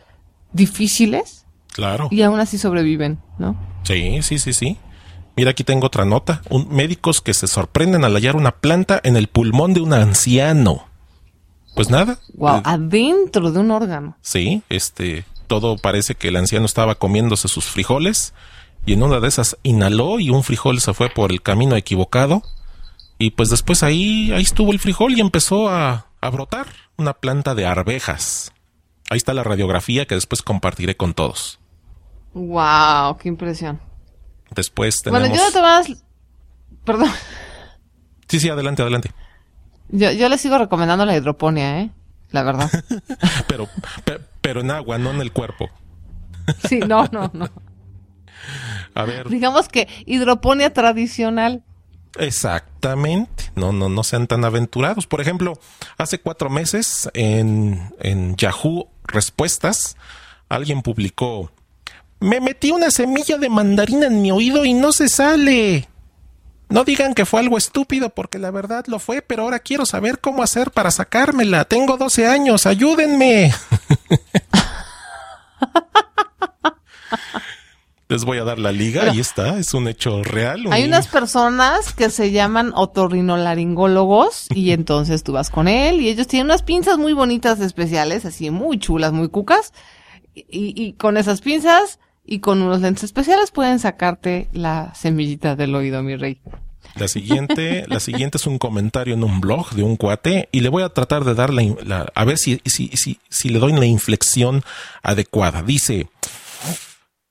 difíciles. 0.52 1.46
Claro. 1.72 2.08
Y 2.10 2.22
aún 2.22 2.40
así 2.40 2.58
sobreviven, 2.58 3.20
¿no? 3.38 3.56
Sí, 3.84 4.22
sí, 4.22 4.38
sí, 4.38 4.52
sí. 4.52 4.78
Mira, 5.36 5.50
aquí 5.50 5.64
tengo 5.64 5.86
otra 5.86 6.04
nota. 6.04 6.42
Un, 6.50 6.68
médicos 6.68 7.20
que 7.20 7.34
se 7.34 7.46
sorprenden 7.46 8.04
al 8.04 8.14
hallar 8.14 8.36
una 8.36 8.52
planta 8.52 9.00
en 9.02 9.16
el 9.16 9.28
pulmón 9.28 9.74
de 9.74 9.80
un 9.80 9.92
anciano. 9.92 10.84
Pues 11.74 11.90
nada. 11.90 12.18
Wow, 12.34 12.62
adentro 12.64 13.50
de 13.50 13.58
un 13.58 13.72
órgano. 13.72 14.16
Sí, 14.20 14.62
este, 14.68 15.24
todo 15.44 15.76
parece 15.76 16.14
que 16.14 16.28
el 16.28 16.36
anciano 16.36 16.66
estaba 16.66 16.96
comiéndose 16.96 17.48
sus 17.48 17.66
frijoles 17.66 18.34
y 18.86 18.94
en 18.94 19.02
una 19.02 19.20
de 19.20 19.28
esas 19.28 19.56
inhaló 19.62 20.20
y 20.20 20.30
un 20.30 20.42
frijol 20.42 20.80
se 20.80 20.94
fue 20.94 21.08
por 21.08 21.30
el 21.30 21.42
camino 21.42 21.76
equivocado 21.76 22.42
y 23.18 23.30
pues 23.30 23.50
después 23.50 23.82
ahí, 23.82 24.32
ahí 24.32 24.42
estuvo 24.42 24.72
el 24.72 24.80
frijol 24.80 25.14
y 25.16 25.20
empezó 25.20 25.68
a, 25.68 26.08
a 26.20 26.30
brotar 26.30 26.66
una 26.96 27.14
planta 27.14 27.54
de 27.54 27.66
arvejas. 27.66 28.52
Ahí 29.10 29.18
está 29.18 29.34
la 29.34 29.44
radiografía 29.44 30.06
que 30.06 30.14
después 30.14 30.42
compartiré 30.42 30.96
con 30.96 31.14
todos. 31.14 31.60
Wow, 32.32 33.16
qué 33.18 33.28
impresión. 33.28 33.80
Después 34.50 34.96
tenemos. 35.02 35.20
Bueno, 35.20 35.34
yo 35.34 35.44
no 35.44 35.52
te 35.52 35.60
vas. 35.60 36.04
Perdón. 36.84 37.10
Sí, 38.28 38.40
sí, 38.40 38.48
adelante, 38.48 38.82
adelante. 38.82 39.12
Yo, 39.88 40.10
yo 40.12 40.28
le 40.28 40.38
sigo 40.38 40.58
recomendando 40.58 41.04
la 41.04 41.16
hidroponía, 41.16 41.80
¿eh? 41.80 41.90
La 42.34 42.42
verdad. 42.42 42.68
pero, 43.46 43.68
pero 44.40 44.60
en 44.62 44.72
agua, 44.72 44.98
no 44.98 45.12
en 45.12 45.20
el 45.20 45.30
cuerpo. 45.30 45.70
sí, 46.68 46.80
no, 46.80 47.08
no, 47.12 47.30
no. 47.32 47.48
A 48.92 49.04
ver. 49.04 49.28
Digamos 49.28 49.68
que 49.68 49.86
hidroponía 50.04 50.72
tradicional. 50.72 51.62
Exactamente. 52.18 53.52
No, 53.54 53.72
no, 53.72 53.88
no 53.88 54.02
sean 54.02 54.26
tan 54.26 54.44
aventurados. 54.44 55.06
Por 55.06 55.20
ejemplo, 55.20 55.60
hace 55.96 56.18
cuatro 56.18 56.50
meses 56.50 57.08
en, 57.14 57.94
en 58.00 58.34
Yahoo 58.34 58.88
Respuestas, 59.04 59.96
alguien 60.48 60.82
publicó, 60.82 61.52
me 62.18 62.40
metí 62.40 62.72
una 62.72 62.90
semilla 62.90 63.38
de 63.38 63.48
mandarina 63.48 64.06
en 64.06 64.22
mi 64.22 64.32
oído 64.32 64.64
y 64.64 64.74
no 64.74 64.90
se 64.90 65.08
sale. 65.08 65.88
No 66.74 66.82
digan 66.82 67.14
que 67.14 67.24
fue 67.24 67.38
algo 67.38 67.56
estúpido 67.56 68.10
porque 68.10 68.40
la 68.40 68.50
verdad 68.50 68.84
lo 68.88 68.98
fue, 68.98 69.22
pero 69.22 69.44
ahora 69.44 69.60
quiero 69.60 69.86
saber 69.86 70.18
cómo 70.18 70.42
hacer 70.42 70.72
para 70.72 70.90
sacármela. 70.90 71.66
Tengo 71.66 71.96
12 71.96 72.26
años, 72.26 72.66
ayúdenme. 72.66 73.54
Les 78.08 78.24
voy 78.24 78.38
a 78.38 78.44
dar 78.44 78.58
la 78.58 78.72
liga, 78.72 79.04
ahí 79.04 79.20
está, 79.20 79.56
es 79.56 79.72
un 79.72 79.86
hecho 79.86 80.24
real. 80.24 80.64
Hay 80.72 80.82
unas 80.82 81.06
personas 81.06 81.92
que 81.92 82.10
se 82.10 82.32
llaman 82.32 82.72
otorrinolaringólogos 82.74 84.48
y 84.52 84.72
entonces 84.72 85.22
tú 85.22 85.30
vas 85.30 85.50
con 85.50 85.68
él 85.68 86.00
y 86.00 86.08
ellos 86.08 86.26
tienen 86.26 86.46
unas 86.46 86.64
pinzas 86.64 86.98
muy 86.98 87.12
bonitas 87.12 87.60
especiales, 87.60 88.24
así 88.24 88.50
muy 88.50 88.80
chulas, 88.80 89.12
muy 89.12 89.28
cucas. 89.28 89.72
Y, 90.34 90.74
y 90.76 90.94
con 90.94 91.18
esas 91.18 91.40
pinzas 91.40 92.00
y 92.26 92.40
con 92.40 92.62
unos 92.62 92.80
lentes 92.80 93.04
especiales 93.04 93.52
pueden 93.52 93.78
sacarte 93.78 94.48
la 94.52 94.92
semillita 94.96 95.54
del 95.54 95.72
oído, 95.76 96.02
mi 96.02 96.16
rey. 96.16 96.40
La 96.96 97.08
siguiente, 97.08 97.84
la 97.88 97.98
siguiente 97.98 98.38
es 98.38 98.46
un 98.46 98.58
comentario 98.58 99.14
en 99.14 99.24
un 99.24 99.40
blog 99.40 99.70
de 99.70 99.82
un 99.82 99.96
cuate 99.96 100.48
y 100.52 100.60
le 100.60 100.68
voy 100.68 100.84
a 100.84 100.90
tratar 100.90 101.24
de 101.24 101.34
dar 101.34 101.52
la, 101.52 102.12
a 102.14 102.24
ver 102.24 102.38
si, 102.38 102.60
si, 102.64 102.88
si, 102.94 103.18
si 103.28 103.48
le 103.48 103.58
doy 103.58 103.72
la 103.72 103.86
inflexión 103.86 104.62
adecuada. 105.02 105.62
Dice, 105.62 106.08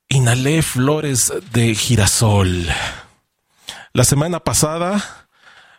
inhalé 0.10 0.62
flores 0.62 1.32
de 1.54 1.74
girasol. 1.76 2.68
La 3.94 4.04
semana 4.04 4.42
pasada, 4.42 5.28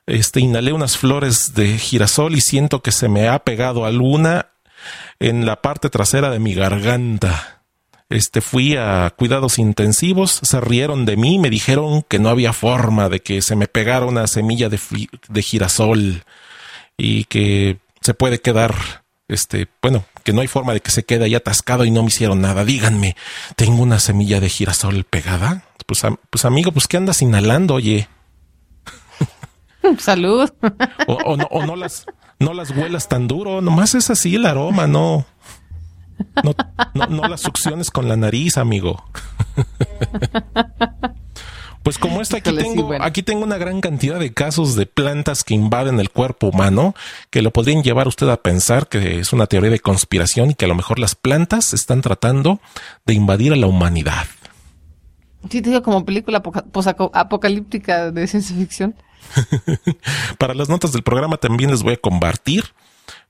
este, 0.06 0.40
inhalé 0.40 0.72
unas 0.72 0.96
flores 0.96 1.54
de 1.54 1.78
girasol 1.78 2.34
y 2.34 2.40
siento 2.40 2.80
que 2.80 2.92
se 2.92 3.08
me 3.08 3.28
ha 3.28 3.40
pegado 3.40 3.84
alguna 3.84 4.46
en 5.18 5.44
la 5.44 5.60
parte 5.60 5.90
trasera 5.90 6.30
de 6.30 6.38
mi 6.38 6.54
garganta. 6.54 7.53
Este, 8.14 8.40
fui 8.40 8.76
a 8.76 9.12
cuidados 9.16 9.58
intensivos, 9.58 10.38
se 10.44 10.60
rieron 10.60 11.04
de 11.04 11.16
mí, 11.16 11.40
me 11.40 11.50
dijeron 11.50 12.02
que 12.02 12.20
no 12.20 12.28
había 12.28 12.52
forma 12.52 13.08
de 13.08 13.18
que 13.18 13.42
se 13.42 13.56
me 13.56 13.66
pegara 13.66 14.06
una 14.06 14.28
semilla 14.28 14.68
de, 14.68 14.78
de 15.28 15.42
girasol 15.42 16.22
y 16.96 17.24
que 17.24 17.78
se 18.02 18.14
puede 18.14 18.40
quedar, 18.40 19.02
este, 19.26 19.66
bueno, 19.82 20.04
que 20.22 20.32
no 20.32 20.42
hay 20.42 20.46
forma 20.46 20.74
de 20.74 20.80
que 20.80 20.92
se 20.92 21.02
quede 21.02 21.24
ahí 21.24 21.34
atascado 21.34 21.84
y 21.84 21.90
no 21.90 22.02
me 22.02 22.06
hicieron 22.06 22.40
nada. 22.40 22.64
Díganme, 22.64 23.16
¿tengo 23.56 23.82
una 23.82 23.98
semilla 23.98 24.38
de 24.38 24.48
girasol 24.48 25.02
pegada? 25.02 25.64
Pues, 25.84 26.02
pues 26.30 26.44
amigo, 26.44 26.70
pues 26.70 26.86
¿qué 26.86 26.98
andas 26.98 27.20
inhalando, 27.20 27.74
oye? 27.74 28.06
Salud. 29.98 30.48
O, 31.08 31.36
no, 31.36 31.48
o 31.50 31.66
no 31.66 31.74
las, 31.74 32.06
no 32.38 32.54
las 32.54 32.70
huelas 32.70 33.08
tan 33.08 33.26
duro, 33.26 33.60
nomás 33.60 33.96
es 33.96 34.08
así 34.08 34.36
el 34.36 34.46
aroma, 34.46 34.86
no. 34.86 35.26
No, 36.94 37.08
no, 37.08 37.28
las 37.28 37.40
succiones 37.40 37.90
con 37.90 38.08
la 38.08 38.16
nariz, 38.16 38.56
amigo. 38.56 39.04
Pues 41.84 41.98
como 41.98 42.22
esta, 42.22 42.38
aquí 42.38 42.56
tengo, 42.56 42.94
aquí 42.98 43.22
tengo 43.22 43.44
una 43.44 43.58
gran 43.58 43.82
cantidad 43.82 44.18
de 44.18 44.32
casos 44.32 44.74
de 44.74 44.86
plantas 44.86 45.44
que 45.44 45.52
invaden 45.52 46.00
el 46.00 46.08
cuerpo 46.08 46.46
humano 46.46 46.94
que 47.28 47.42
lo 47.42 47.50
podrían 47.50 47.82
llevar 47.82 48.08
usted 48.08 48.26
a 48.30 48.38
pensar 48.38 48.88
que 48.88 49.18
es 49.18 49.34
una 49.34 49.46
teoría 49.46 49.70
de 49.70 49.80
conspiración 49.80 50.50
y 50.50 50.54
que 50.54 50.64
a 50.64 50.68
lo 50.68 50.74
mejor 50.74 50.98
las 50.98 51.14
plantas 51.14 51.74
están 51.74 52.00
tratando 52.00 52.58
de 53.04 53.12
invadir 53.12 53.52
a 53.52 53.56
la 53.56 53.66
humanidad. 53.66 54.26
Sí, 55.50 55.60
te 55.60 55.68
digo 55.68 55.82
como 55.82 56.06
película 56.06 56.42
apocalíptica 57.12 58.10
de 58.10 58.26
ciencia 58.28 58.56
ficción. 58.56 58.94
Para 60.38 60.54
las 60.54 60.70
notas 60.70 60.92
del 60.92 61.02
programa 61.02 61.36
también 61.36 61.70
les 61.70 61.82
voy 61.82 61.94
a 61.94 61.98
compartir 61.98 62.64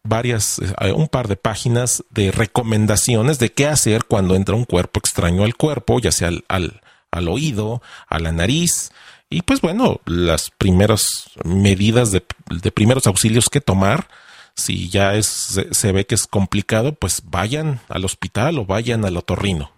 varias, 0.04 0.60
eh, 0.80 0.92
un 0.92 1.08
par 1.08 1.28
de 1.28 1.36
páginas 1.36 2.04
de 2.10 2.30
recomendaciones 2.30 3.38
de 3.38 3.52
qué 3.52 3.66
hacer 3.66 4.04
cuando 4.04 4.36
entra 4.36 4.54
un 4.54 4.66
cuerpo 4.66 5.00
extraño 5.00 5.44
al 5.44 5.56
cuerpo, 5.56 5.98
ya 5.98 6.12
sea 6.12 6.28
al, 6.28 6.80
al, 7.10 7.28
oído, 7.28 7.82
a 8.06 8.18
la 8.18 8.30
nariz. 8.30 8.92
Y 9.30 9.42
pues 9.42 9.60
bueno, 9.60 10.00
las 10.04 10.50
primeras 10.50 11.30
medidas 11.44 12.12
de, 12.12 12.24
de 12.50 12.70
primeros 12.70 13.06
auxilios 13.06 13.48
que 13.48 13.60
tomar. 13.60 14.08
Si 14.56 14.88
ya 14.88 15.14
es, 15.14 15.58
se, 15.72 15.92
ve 15.92 16.06
que 16.06 16.14
es 16.14 16.28
complicado, 16.28 16.92
pues 16.94 17.22
vayan 17.24 17.80
al 17.88 18.04
hospital 18.04 18.58
o 18.60 18.64
vayan 18.64 19.04
al 19.04 19.16
otorrino. 19.16 19.72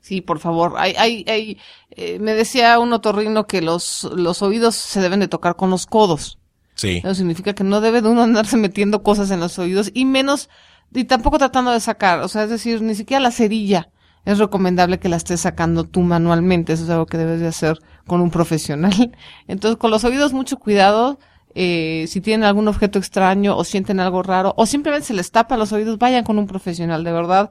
Sí, 0.00 0.22
por 0.22 0.38
favor. 0.38 0.76
Hay, 0.78 0.94
hay, 0.96 1.24
hay, 1.28 1.58
eh, 1.90 2.18
me 2.18 2.32
decía 2.32 2.78
un 2.78 2.94
otorrino 2.94 3.46
que 3.46 3.60
los, 3.60 4.04
los 4.16 4.40
oídos 4.40 4.74
se 4.74 5.02
deben 5.02 5.20
de 5.20 5.28
tocar 5.28 5.54
con 5.54 5.68
los 5.68 5.84
codos. 5.84 6.39
Eso 6.88 7.14
significa 7.14 7.52
que 7.54 7.64
no 7.64 7.80
debe 7.80 8.02
de 8.02 8.08
uno 8.08 8.22
andarse 8.22 8.56
metiendo 8.56 9.02
cosas 9.02 9.30
en 9.30 9.40
los 9.40 9.58
oídos 9.58 9.90
y 9.94 10.04
menos, 10.04 10.48
y 10.92 11.04
tampoco 11.04 11.38
tratando 11.38 11.70
de 11.70 11.80
sacar, 11.80 12.20
o 12.20 12.28
sea, 12.28 12.44
es 12.44 12.50
decir, 12.50 12.82
ni 12.82 12.94
siquiera 12.94 13.20
la 13.20 13.30
cerilla 13.30 13.90
es 14.24 14.38
recomendable 14.38 14.98
que 14.98 15.08
la 15.08 15.16
estés 15.16 15.40
sacando 15.40 15.84
tú 15.84 16.00
manualmente, 16.00 16.72
eso 16.72 16.84
es 16.84 16.90
algo 16.90 17.06
que 17.06 17.16
debes 17.16 17.40
de 17.40 17.46
hacer 17.46 17.78
con 18.06 18.20
un 18.20 18.30
profesional. 18.30 19.16
Entonces, 19.48 19.78
con 19.78 19.90
los 19.90 20.04
oídos 20.04 20.32
mucho 20.32 20.58
cuidado, 20.58 21.18
eh, 21.54 22.04
si 22.08 22.20
tienen 22.20 22.44
algún 22.44 22.68
objeto 22.68 22.98
extraño 22.98 23.56
o 23.56 23.64
sienten 23.64 23.98
algo 23.98 24.22
raro 24.22 24.54
o 24.56 24.66
simplemente 24.66 25.08
se 25.08 25.14
les 25.14 25.30
tapa 25.30 25.56
los 25.56 25.72
oídos, 25.72 25.98
vayan 25.98 26.24
con 26.24 26.38
un 26.38 26.46
profesional, 26.46 27.02
de 27.02 27.12
verdad, 27.12 27.50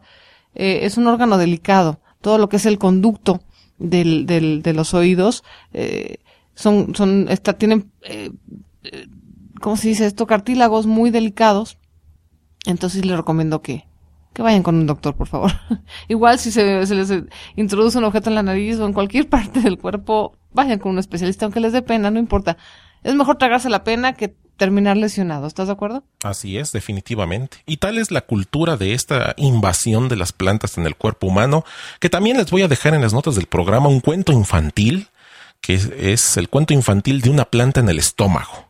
eh, 0.55 0.81
es 0.83 0.97
un 0.97 1.07
órgano 1.07 1.37
delicado, 1.37 1.99
todo 2.21 2.37
lo 2.37 2.49
que 2.49 2.57
es 2.57 2.65
el 2.65 2.77
conducto 2.77 3.41
del, 3.77 4.25
del, 4.25 4.61
de 4.61 4.73
los 4.73 4.93
oídos, 4.93 5.43
eh, 5.73 6.17
son, 6.53 6.93
son, 6.93 7.27
está, 7.29 7.53
tienen, 7.53 7.91
¿cómo 9.59 9.77
se 9.77 9.89
dice 9.89 10.05
esto? 10.05 10.27
Cartílagos 10.27 10.85
muy 10.85 11.11
delicados. 11.11 11.77
Entonces 12.65 13.05
les 13.05 13.15
recomiendo 13.15 13.61
que, 13.61 13.85
que 14.33 14.41
vayan 14.41 14.63
con 14.63 14.75
un 14.75 14.87
doctor, 14.87 15.15
por 15.15 15.27
favor. 15.27 15.51
Igual 16.07 16.39
si 16.39 16.51
se, 16.51 16.85
les 16.85 17.13
introduce 17.55 17.97
un 17.97 18.03
objeto 18.03 18.29
en 18.29 18.35
la 18.35 18.43
nariz 18.43 18.79
o 18.79 18.85
en 18.85 18.93
cualquier 18.93 19.29
parte 19.29 19.61
del 19.61 19.77
cuerpo, 19.77 20.37
vayan 20.51 20.79
con 20.79 20.91
un 20.93 20.99
especialista, 20.99 21.45
aunque 21.45 21.59
les 21.59 21.73
dé 21.73 21.81
pena, 21.81 22.11
no 22.11 22.19
importa. 22.19 22.57
Es 23.03 23.15
mejor 23.15 23.37
tragarse 23.37 23.69
la 23.69 23.83
pena 23.83 24.13
que 24.13 24.35
terminar 24.57 24.97
lesionado. 24.97 25.47
¿Estás 25.47 25.67
de 25.67 25.73
acuerdo? 25.73 26.03
Así 26.21 26.57
es, 26.57 26.73
definitivamente. 26.73 27.59
Y 27.65 27.77
tal 27.77 27.97
es 27.97 28.11
la 28.11 28.21
cultura 28.21 28.75
de 28.75 28.93
esta 28.93 29.33
invasión 29.37 30.09
de 30.09 30.17
las 30.17 30.33
plantas 30.33 30.77
en 30.77 30.85
el 30.85 30.97
cuerpo 30.97 31.27
humano, 31.27 31.63
que 32.01 32.09
también 32.09 32.37
les 32.37 32.51
voy 32.51 32.63
a 32.63 32.67
dejar 32.67 32.93
en 32.93 33.01
las 33.01 33.13
notas 33.13 33.35
del 33.35 33.45
programa 33.45 33.87
un 33.87 34.01
cuento 34.01 34.33
infantil, 34.33 35.07
que 35.61 35.75
es 35.75 36.35
el 36.35 36.49
cuento 36.49 36.73
infantil 36.73 37.21
de 37.21 37.29
una 37.29 37.45
planta 37.45 37.79
en 37.79 37.87
el 37.87 37.99
estómago. 37.99 38.68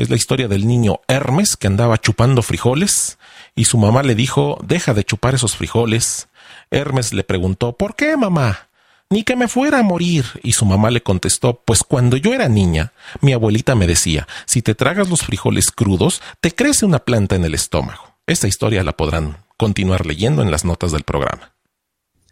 Es 0.00 0.08
la 0.08 0.16
historia 0.16 0.48
del 0.48 0.66
niño 0.66 1.02
Hermes 1.08 1.58
que 1.58 1.66
andaba 1.66 1.98
chupando 1.98 2.40
frijoles 2.40 3.18
y 3.54 3.66
su 3.66 3.76
mamá 3.76 4.02
le 4.02 4.14
dijo 4.14 4.58
deja 4.64 4.94
de 4.94 5.04
chupar 5.04 5.34
esos 5.34 5.56
frijoles. 5.56 6.28
Hermes 6.70 7.12
le 7.12 7.22
preguntó 7.22 7.76
¿Por 7.76 7.96
qué, 7.96 8.16
mamá? 8.16 8.70
Ni 9.10 9.24
que 9.24 9.36
me 9.36 9.46
fuera 9.46 9.80
a 9.80 9.82
morir. 9.82 10.24
Y 10.42 10.52
su 10.52 10.64
mamá 10.64 10.90
le 10.90 11.02
contestó 11.02 11.60
Pues 11.66 11.82
cuando 11.82 12.16
yo 12.16 12.32
era 12.32 12.48
niña, 12.48 12.94
mi 13.20 13.34
abuelita 13.34 13.74
me 13.74 13.86
decía 13.86 14.26
si 14.46 14.62
te 14.62 14.74
tragas 14.74 15.10
los 15.10 15.20
frijoles 15.20 15.70
crudos, 15.70 16.22
te 16.40 16.54
crece 16.54 16.86
una 16.86 17.00
planta 17.00 17.36
en 17.36 17.44
el 17.44 17.52
estómago. 17.52 18.16
Esta 18.26 18.48
historia 18.48 18.82
la 18.82 18.96
podrán 18.96 19.44
continuar 19.58 20.06
leyendo 20.06 20.40
en 20.40 20.50
las 20.50 20.64
notas 20.64 20.92
del 20.92 21.02
programa. 21.02 21.52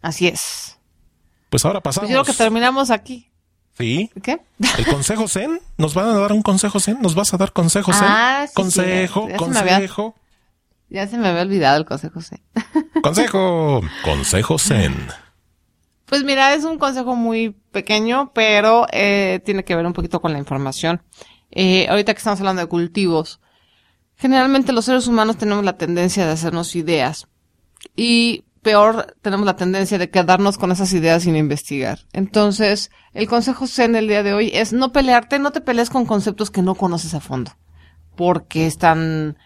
Así 0.01 0.27
es. 0.27 0.79
Pues 1.51 1.65
ahora 1.65 1.81
pasamos. 1.81 2.07
Pues 2.07 2.17
yo 2.17 2.23
creo 2.23 2.33
que 2.33 2.43
terminamos 2.43 2.89
aquí. 2.89 3.28
Sí. 3.79 4.11
¿Qué? 4.21 4.41
El 4.77 4.85
consejo 4.87 5.29
Zen. 5.29 5.61
¿Nos 5.77 5.93
van 5.93 6.09
a 6.09 6.19
dar 6.19 6.33
un 6.33 6.41
consejo 6.41 6.81
Zen? 6.81 7.01
¿Nos 7.01 7.15
vas 7.15 7.33
a 7.33 7.37
dar 7.37 7.53
consejo 7.53 7.93
Zen? 7.93 8.07
Ah, 8.09 8.45
consejo, 8.53 9.29
consejo. 9.37 10.15
ya 10.89 11.07
se 11.07 11.17
me 11.17 11.29
había 11.29 11.43
olvidado 11.43 11.77
el 11.77 11.85
consejo 11.85 12.21
Zen. 12.21 12.41
Consejo. 13.01 13.81
Consejo 14.03 14.59
Zen. 14.59 14.93
Pues 16.05 16.25
mira, 16.25 16.53
es 16.53 16.65
un 16.65 16.77
consejo 16.77 17.15
muy 17.15 17.55
pequeño, 17.71 18.31
pero 18.33 18.87
eh, 18.91 19.39
tiene 19.45 19.63
que 19.63 19.75
ver 19.75 19.85
un 19.85 19.93
poquito 19.93 20.19
con 20.19 20.33
la 20.33 20.39
información. 20.39 21.01
Eh, 21.51 21.87
ahorita 21.87 22.13
que 22.13 22.17
estamos 22.17 22.39
hablando 22.41 22.61
de 22.61 22.67
cultivos, 22.67 23.39
generalmente 24.17 24.73
los 24.73 24.83
seres 24.83 25.07
humanos 25.07 25.37
tenemos 25.37 25.63
la 25.63 25.77
tendencia 25.77 26.25
de 26.25 26.33
hacernos 26.33 26.75
ideas. 26.75 27.27
Y 27.95 28.43
peor 28.61 29.15
tenemos 29.21 29.45
la 29.45 29.55
tendencia 29.55 29.97
de 29.97 30.09
quedarnos 30.09 30.57
con 30.57 30.71
esas 30.71 30.91
ideas 30.93 31.23
sin 31.23 31.35
investigar. 31.35 31.99
Entonces, 32.13 32.91
el 33.13 33.27
consejo 33.27 33.67
Zen 33.67 33.93
del 33.93 34.07
día 34.07 34.23
de 34.23 34.33
hoy 34.33 34.51
es 34.53 34.73
no 34.73 34.91
pelearte, 34.91 35.39
no 35.39 35.51
te 35.51 35.61
pelees 35.61 35.89
con 35.89 36.05
conceptos 36.05 36.51
que 36.51 36.61
no 36.61 36.75
conoces 36.75 37.13
a 37.13 37.19
fondo, 37.19 37.51
porque 38.15 38.67
están, 38.67 39.37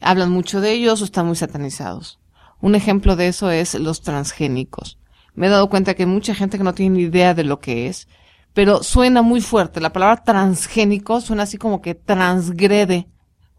hablan 0.00 0.30
mucho 0.30 0.60
de 0.60 0.72
ellos 0.72 1.00
o 1.02 1.04
están 1.04 1.26
muy 1.26 1.36
satanizados. 1.36 2.18
Un 2.60 2.74
ejemplo 2.74 3.16
de 3.16 3.28
eso 3.28 3.50
es 3.50 3.74
los 3.74 4.02
transgénicos. 4.02 4.98
Me 5.34 5.46
he 5.46 5.50
dado 5.50 5.68
cuenta 5.68 5.94
que 5.94 6.04
hay 6.04 6.08
mucha 6.08 6.34
gente 6.34 6.58
que 6.58 6.64
no 6.64 6.74
tiene 6.74 6.96
ni 6.96 7.02
idea 7.02 7.34
de 7.34 7.44
lo 7.44 7.60
que 7.60 7.88
es, 7.88 8.08
pero 8.54 8.82
suena 8.82 9.20
muy 9.20 9.42
fuerte. 9.42 9.80
La 9.80 9.92
palabra 9.92 10.24
transgénico 10.24 11.20
suena 11.20 11.42
así 11.42 11.58
como 11.58 11.82
que 11.82 11.94
transgrede 11.94 13.08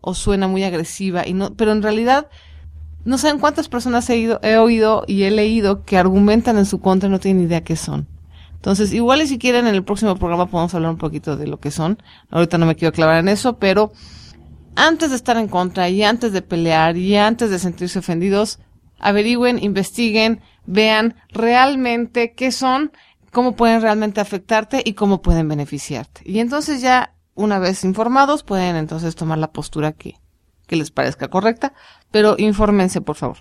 o 0.02 0.16
suena 0.16 0.48
muy 0.48 0.64
agresiva 0.64 1.28
y 1.28 1.34
no, 1.34 1.54
pero 1.56 1.72
en 1.72 1.84
realidad 1.84 2.30
no 3.08 3.18
saben 3.18 3.40
cuántas 3.40 3.70
personas 3.70 4.10
he, 4.10 4.38
he 4.42 4.58
oído 4.58 5.06
y 5.08 5.24
he 5.24 5.32
leído 5.32 5.86
que 5.86 5.98
argumentan 5.98 6.58
en 6.58 6.66
su 6.66 6.82
contra 6.82 7.08
y 7.08 7.12
no 7.14 7.22
tienen 7.22 7.46
idea 7.46 7.64
qué 7.64 7.78
son. 7.78 8.06
Entonces, 8.56 8.92
igual 8.92 9.22
y 9.22 9.28
si 9.28 9.38
quieren 9.38 9.66
en 9.66 9.76
el 9.76 9.86
próximo 9.86 10.18
programa 10.18 10.48
podemos 10.48 10.76
hablar 10.76 10.92
un 10.92 10.98
poquito 10.98 11.38
de 11.38 11.48
lo 11.48 11.58
que 11.58 11.72
son. 11.72 12.04
Ahorita 12.32 12.58
no 12.58 12.66
me 12.66 12.76
quiero 12.76 12.92
clavar 12.92 13.20
en 13.20 13.30
eso, 13.30 13.60
pero 13.60 13.94
antes 14.76 15.12
de 15.12 15.16
estar 15.16 15.38
en 15.38 15.48
contra 15.48 15.88
y 15.88 16.04
antes 16.04 16.34
de 16.34 16.42
pelear 16.42 16.98
y 16.98 17.16
antes 17.16 17.50
de 17.50 17.60
sentirse 17.60 18.00
ofendidos, 18.00 18.60
averigüen, 19.00 19.64
investiguen, 19.64 20.42
vean 20.66 21.16
realmente 21.30 22.34
qué 22.34 22.52
son, 22.52 22.92
cómo 23.32 23.56
pueden 23.56 23.82
realmente 23.82 24.20
afectarte 24.20 24.82
y 24.84 24.96
cómo 24.96 25.22
pueden 25.22 25.48
beneficiarte. 25.48 26.24
Y 26.26 26.40
entonces 26.40 26.82
ya, 26.82 27.16
una 27.36 27.58
vez 27.58 27.86
informados, 27.86 28.44
pueden 28.44 28.76
entonces 28.76 29.16
tomar 29.16 29.38
la 29.38 29.54
postura 29.54 29.94
que, 29.94 30.16
que 30.68 30.76
les 30.76 30.92
parezca 30.92 31.30
correcta, 31.30 31.74
pero 32.12 32.36
infórmense, 32.38 33.02
por 33.02 33.16
favor. 33.16 33.38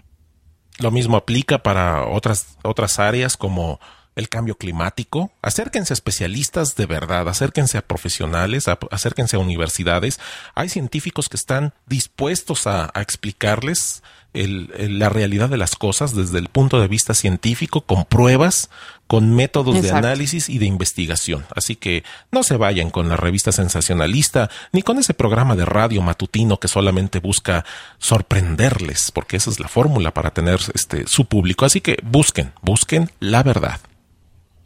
Lo 0.79 0.91
mismo 0.91 1.17
aplica 1.17 1.63
para 1.63 2.07
otras, 2.07 2.59
otras 2.63 2.99
áreas 2.99 3.37
como 3.37 3.81
el 4.17 4.29
cambio 4.31 4.57
climático. 4.57 5.31
Acérquense 5.43 5.93
a 5.93 5.95
especialistas 5.95 6.75
de 6.75 6.87
verdad, 6.87 7.29
acérquense 7.29 7.79
a 7.79 7.87
profesionales, 7.87 8.67
acérquense 8.91 9.37
a 9.37 9.41
universidades. 9.41 10.19
Hay 10.55 10.71
científicos 10.71 11.29
que 11.29 11.37
están 11.37 11.75
dispuestos 11.87 12.67
a, 12.67 12.91
explicarles 12.97 14.03
la 14.33 15.09
realidad 15.09 15.49
de 15.49 15.57
las 15.57 15.77
cosas 15.77 16.15
desde 16.15 16.39
el 16.39 16.49
punto 16.49 16.81
de 16.81 16.89
vista 16.89 17.15
científico, 17.15 17.83
con 17.83 18.05
pruebas, 18.05 18.69
con 19.07 19.35
métodos 19.35 19.81
de 19.83 19.91
análisis 19.91 20.49
y 20.49 20.59
de 20.59 20.67
investigación. 20.67 21.47
Así 21.55 21.77
que 21.77 22.03
no 22.33 22.43
se 22.43 22.57
vayan 22.57 22.91
con 22.91 23.09
la 23.09 23.17
revista 23.17 23.53
sensacionalista 23.53 24.51
ni 24.73 24.83
con 24.83 24.99
ese 24.99 25.15
programa 25.15 25.55
de 25.55 25.65
radio 25.65 26.03
matutino 26.03 26.59
que 26.59 26.69
solamente 26.69 27.21
busca 27.21 27.65
sorprenderles, 27.99 29.13
porque 29.13 29.37
esa 29.37 29.51
es 29.51 29.61
la 29.61 29.69
fórmula 29.69 30.13
para 30.13 30.33
tener 30.33 30.61
este 30.75 31.07
su 31.07 31.27
público. 31.27 31.65
Así 31.65 31.81
que 31.81 31.99
busquen, 32.03 32.53
busquen 32.63 33.11
la 33.21 33.43
verdad. 33.43 33.81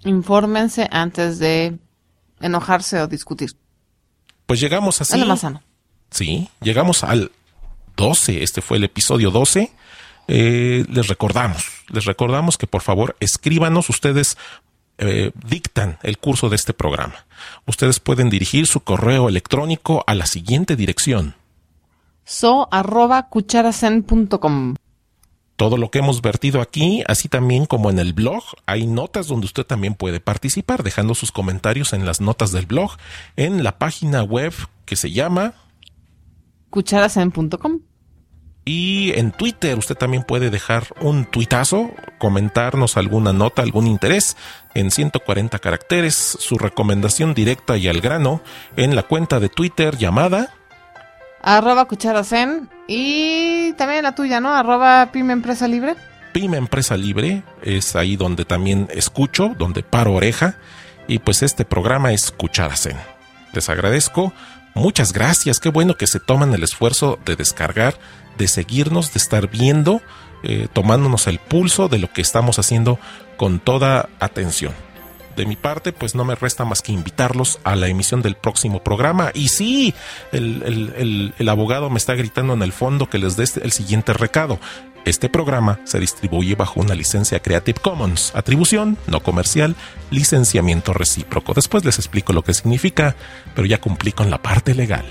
Infórmense 0.04 0.88
antes 0.90 1.38
de 1.38 1.78
enojarse 2.40 3.00
o 3.02 3.06
discutir. 3.06 3.50
Pues 4.46 4.60
llegamos 4.60 5.00
así. 5.00 5.20
Es 5.20 5.26
más 5.26 5.40
sano. 5.40 5.62
Sí, 6.10 6.48
llegamos 6.60 7.04
al 7.04 7.30
12. 7.96 8.42
Este 8.42 8.62
fue 8.62 8.78
el 8.78 8.84
episodio 8.84 9.30
12. 9.30 9.70
Eh, 10.28 10.84
les 10.88 11.08
recordamos, 11.08 11.64
les 11.90 12.04
recordamos 12.04 12.58
que 12.58 12.66
por 12.66 12.82
favor 12.82 13.16
escríbanos. 13.20 13.88
Ustedes 13.88 14.36
eh, 14.98 15.32
dictan 15.46 15.98
el 16.02 16.18
curso 16.18 16.48
de 16.48 16.56
este 16.56 16.72
programa. 16.72 17.26
Ustedes 17.66 18.00
pueden 18.00 18.30
dirigir 18.30 18.66
su 18.66 18.80
correo 18.80 19.28
electrónico 19.28 20.04
a 20.06 20.14
la 20.14 20.26
siguiente 20.26 20.76
dirección. 20.76 21.34
so 22.24 22.68
arroba 22.70 23.28
todo 25.60 25.76
lo 25.76 25.90
que 25.90 25.98
hemos 25.98 26.22
vertido 26.22 26.62
aquí, 26.62 27.04
así 27.06 27.28
también 27.28 27.66
como 27.66 27.90
en 27.90 27.98
el 27.98 28.14
blog, 28.14 28.42
hay 28.64 28.86
notas 28.86 29.26
donde 29.26 29.44
usted 29.44 29.66
también 29.66 29.94
puede 29.94 30.18
participar, 30.18 30.82
dejando 30.82 31.14
sus 31.14 31.32
comentarios 31.32 31.92
en 31.92 32.06
las 32.06 32.22
notas 32.22 32.50
del 32.50 32.64
blog, 32.64 32.92
en 33.36 33.62
la 33.62 33.78
página 33.78 34.22
web 34.22 34.54
que 34.86 34.96
se 34.96 35.10
llama 35.10 35.52
cucharasen.com. 36.70 37.80
Y 38.64 39.12
en 39.18 39.32
Twitter 39.32 39.76
usted 39.76 39.96
también 39.96 40.22
puede 40.22 40.50
dejar 40.50 40.84
un 41.00 41.24
tuitazo, 41.24 41.90
comentarnos 42.18 42.96
alguna 42.96 43.32
nota, 43.32 43.62
algún 43.62 43.86
interés 43.86 44.36
en 44.74 44.90
140 44.90 45.58
caracteres, 45.58 46.14
su 46.14 46.58
recomendación 46.58 47.34
directa 47.34 47.76
y 47.76 47.88
al 47.88 48.00
grano 48.00 48.42
en 48.76 48.94
la 48.94 49.02
cuenta 49.02 49.40
de 49.40 49.48
Twitter 49.48 49.96
llamada 49.96 50.54
Arroba 51.42 51.86
Cucharasen 51.86 52.68
y 52.86 53.72
también 53.74 54.02
la 54.02 54.14
tuya, 54.14 54.40
¿no? 54.40 54.52
Arroba 54.54 55.10
Pyme 55.12 55.32
Empresa 55.32 55.66
Libre. 55.66 55.96
Pyme 56.32 56.58
Empresa 56.58 56.96
Libre 56.96 57.42
es 57.62 57.96
ahí 57.96 58.16
donde 58.16 58.44
también 58.44 58.88
escucho, 58.92 59.54
donde 59.58 59.82
paro 59.82 60.14
oreja. 60.14 60.56
Y 61.08 61.18
pues 61.18 61.42
este 61.42 61.64
programa 61.64 62.12
es 62.12 62.30
Cucharasen. 62.30 62.96
Les 63.52 63.68
agradezco. 63.68 64.32
Muchas 64.74 65.12
gracias. 65.12 65.58
Qué 65.58 65.70
bueno 65.70 65.96
que 65.96 66.06
se 66.06 66.20
toman 66.20 66.54
el 66.54 66.62
esfuerzo 66.62 67.18
de 67.24 67.36
descargar, 67.36 67.94
de 68.40 68.48
seguirnos, 68.48 69.12
de 69.12 69.18
estar 69.18 69.48
viendo, 69.50 70.00
eh, 70.42 70.66
tomándonos 70.72 71.26
el 71.26 71.38
pulso 71.38 71.88
de 71.88 71.98
lo 71.98 72.10
que 72.10 72.22
estamos 72.22 72.58
haciendo 72.58 72.98
con 73.36 73.60
toda 73.60 74.08
atención 74.18 74.72
de 75.36 75.46
mi 75.46 75.56
parte, 75.56 75.92
pues 75.92 76.14
no 76.14 76.24
me 76.24 76.34
resta 76.34 76.64
más 76.64 76.82
que 76.82 76.92
invitarlos 76.92 77.60
a 77.64 77.76
la 77.76 77.88
emisión 77.88 78.20
del 78.20 78.34
próximo 78.34 78.82
programa. 78.82 79.30
Y 79.32 79.48
sí, 79.48 79.94
el, 80.32 81.48
abogado 81.48 81.88
me 81.88 81.98
está 81.98 82.14
gritando 82.14 82.54
en 82.54 82.62
el 82.62 82.72
fondo 82.72 83.08
que 83.08 83.18
les 83.18 83.36
dé 83.36 83.44
este, 83.44 83.62
el 83.62 83.72
siguiente 83.72 84.12
recado. 84.12 84.58
Este 85.04 85.28
programa 85.28 85.80
se 85.84 86.00
distribuye 86.00 86.56
bajo 86.56 86.80
una 86.80 86.94
licencia 86.94 87.40
Creative 87.40 87.80
Commons, 87.80 88.32
atribución 88.34 88.98
no 89.06 89.20
comercial, 89.20 89.76
licenciamiento 90.10 90.92
recíproco. 90.92 91.54
Después 91.54 91.84
les 91.84 91.98
explico 91.98 92.32
lo 92.32 92.42
que 92.42 92.52
significa, 92.52 93.14
pero 93.54 93.66
ya 93.66 93.80
cumplí 93.80 94.12
con 94.12 94.30
la 94.30 94.42
parte 94.42 94.74
legal. 94.74 95.06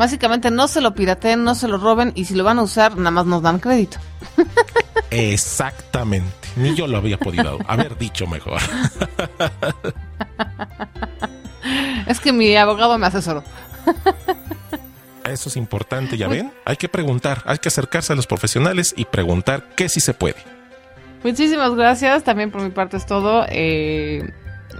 Básicamente 0.00 0.50
no 0.50 0.66
se 0.66 0.80
lo 0.80 0.94
pirateen, 0.94 1.44
no 1.44 1.54
se 1.54 1.68
lo 1.68 1.76
roben 1.76 2.12
y 2.14 2.24
si 2.24 2.34
lo 2.34 2.42
van 2.42 2.58
a 2.58 2.62
usar, 2.62 2.96
nada 2.96 3.10
más 3.10 3.26
nos 3.26 3.42
dan 3.42 3.58
crédito. 3.58 3.98
Exactamente. 5.10 6.48
Ni 6.56 6.74
yo 6.74 6.86
lo 6.86 6.96
había 6.96 7.18
podido 7.18 7.58
haber 7.68 7.98
dicho 7.98 8.26
mejor. 8.26 8.62
Es 12.06 12.18
que 12.18 12.32
mi 12.32 12.56
abogado 12.56 12.96
me 12.96 13.08
asesoró. 13.08 13.44
Eso 15.24 15.50
es 15.50 15.56
importante, 15.58 16.16
ya 16.16 16.28
ven. 16.28 16.50
Hay 16.64 16.78
que 16.78 16.88
preguntar, 16.88 17.42
hay 17.44 17.58
que 17.58 17.68
acercarse 17.68 18.14
a 18.14 18.16
los 18.16 18.26
profesionales 18.26 18.94
y 18.96 19.04
preguntar 19.04 19.68
qué 19.76 19.90
sí 19.90 20.00
se 20.00 20.14
puede. 20.14 20.36
Muchísimas 21.22 21.74
gracias. 21.74 22.24
También 22.24 22.50
por 22.50 22.62
mi 22.62 22.70
parte 22.70 22.96
es 22.96 23.04
todo. 23.04 23.44
Eh, 23.50 24.32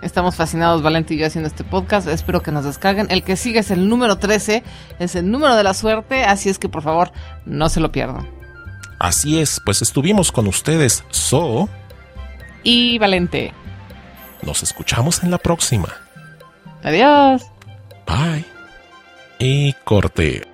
estamos 0.02 0.36
fascinados, 0.36 0.82
Valente 0.82 1.14
y 1.14 1.18
yo, 1.18 1.26
haciendo 1.26 1.48
este 1.48 1.64
podcast. 1.64 2.08
Espero 2.08 2.42
que 2.42 2.52
nos 2.52 2.64
descarguen. 2.64 3.06
El 3.10 3.22
que 3.22 3.36
sigue 3.36 3.60
es 3.60 3.70
el 3.70 3.88
número 3.88 4.18
13, 4.18 4.62
es 4.98 5.14
el 5.14 5.30
número 5.30 5.56
de 5.56 5.62
la 5.62 5.74
suerte. 5.74 6.24
Así 6.24 6.48
es 6.48 6.58
que 6.58 6.68
por 6.68 6.82
favor, 6.82 7.12
no 7.46 7.68
se 7.68 7.80
lo 7.80 7.92
pierdan. 7.92 8.28
Así 8.98 9.40
es, 9.40 9.60
pues 9.64 9.80
estuvimos 9.80 10.30
con 10.30 10.46
ustedes, 10.46 11.04
So 11.10 11.68
y 12.62 12.98
Valente. 12.98 13.52
Nos 14.42 14.62
escuchamos 14.62 15.22
en 15.22 15.30
la 15.30 15.38
próxima. 15.38 15.88
Adiós. 16.82 17.42
Bye. 18.06 18.44
Y 19.38 19.72
corte. 19.84 20.49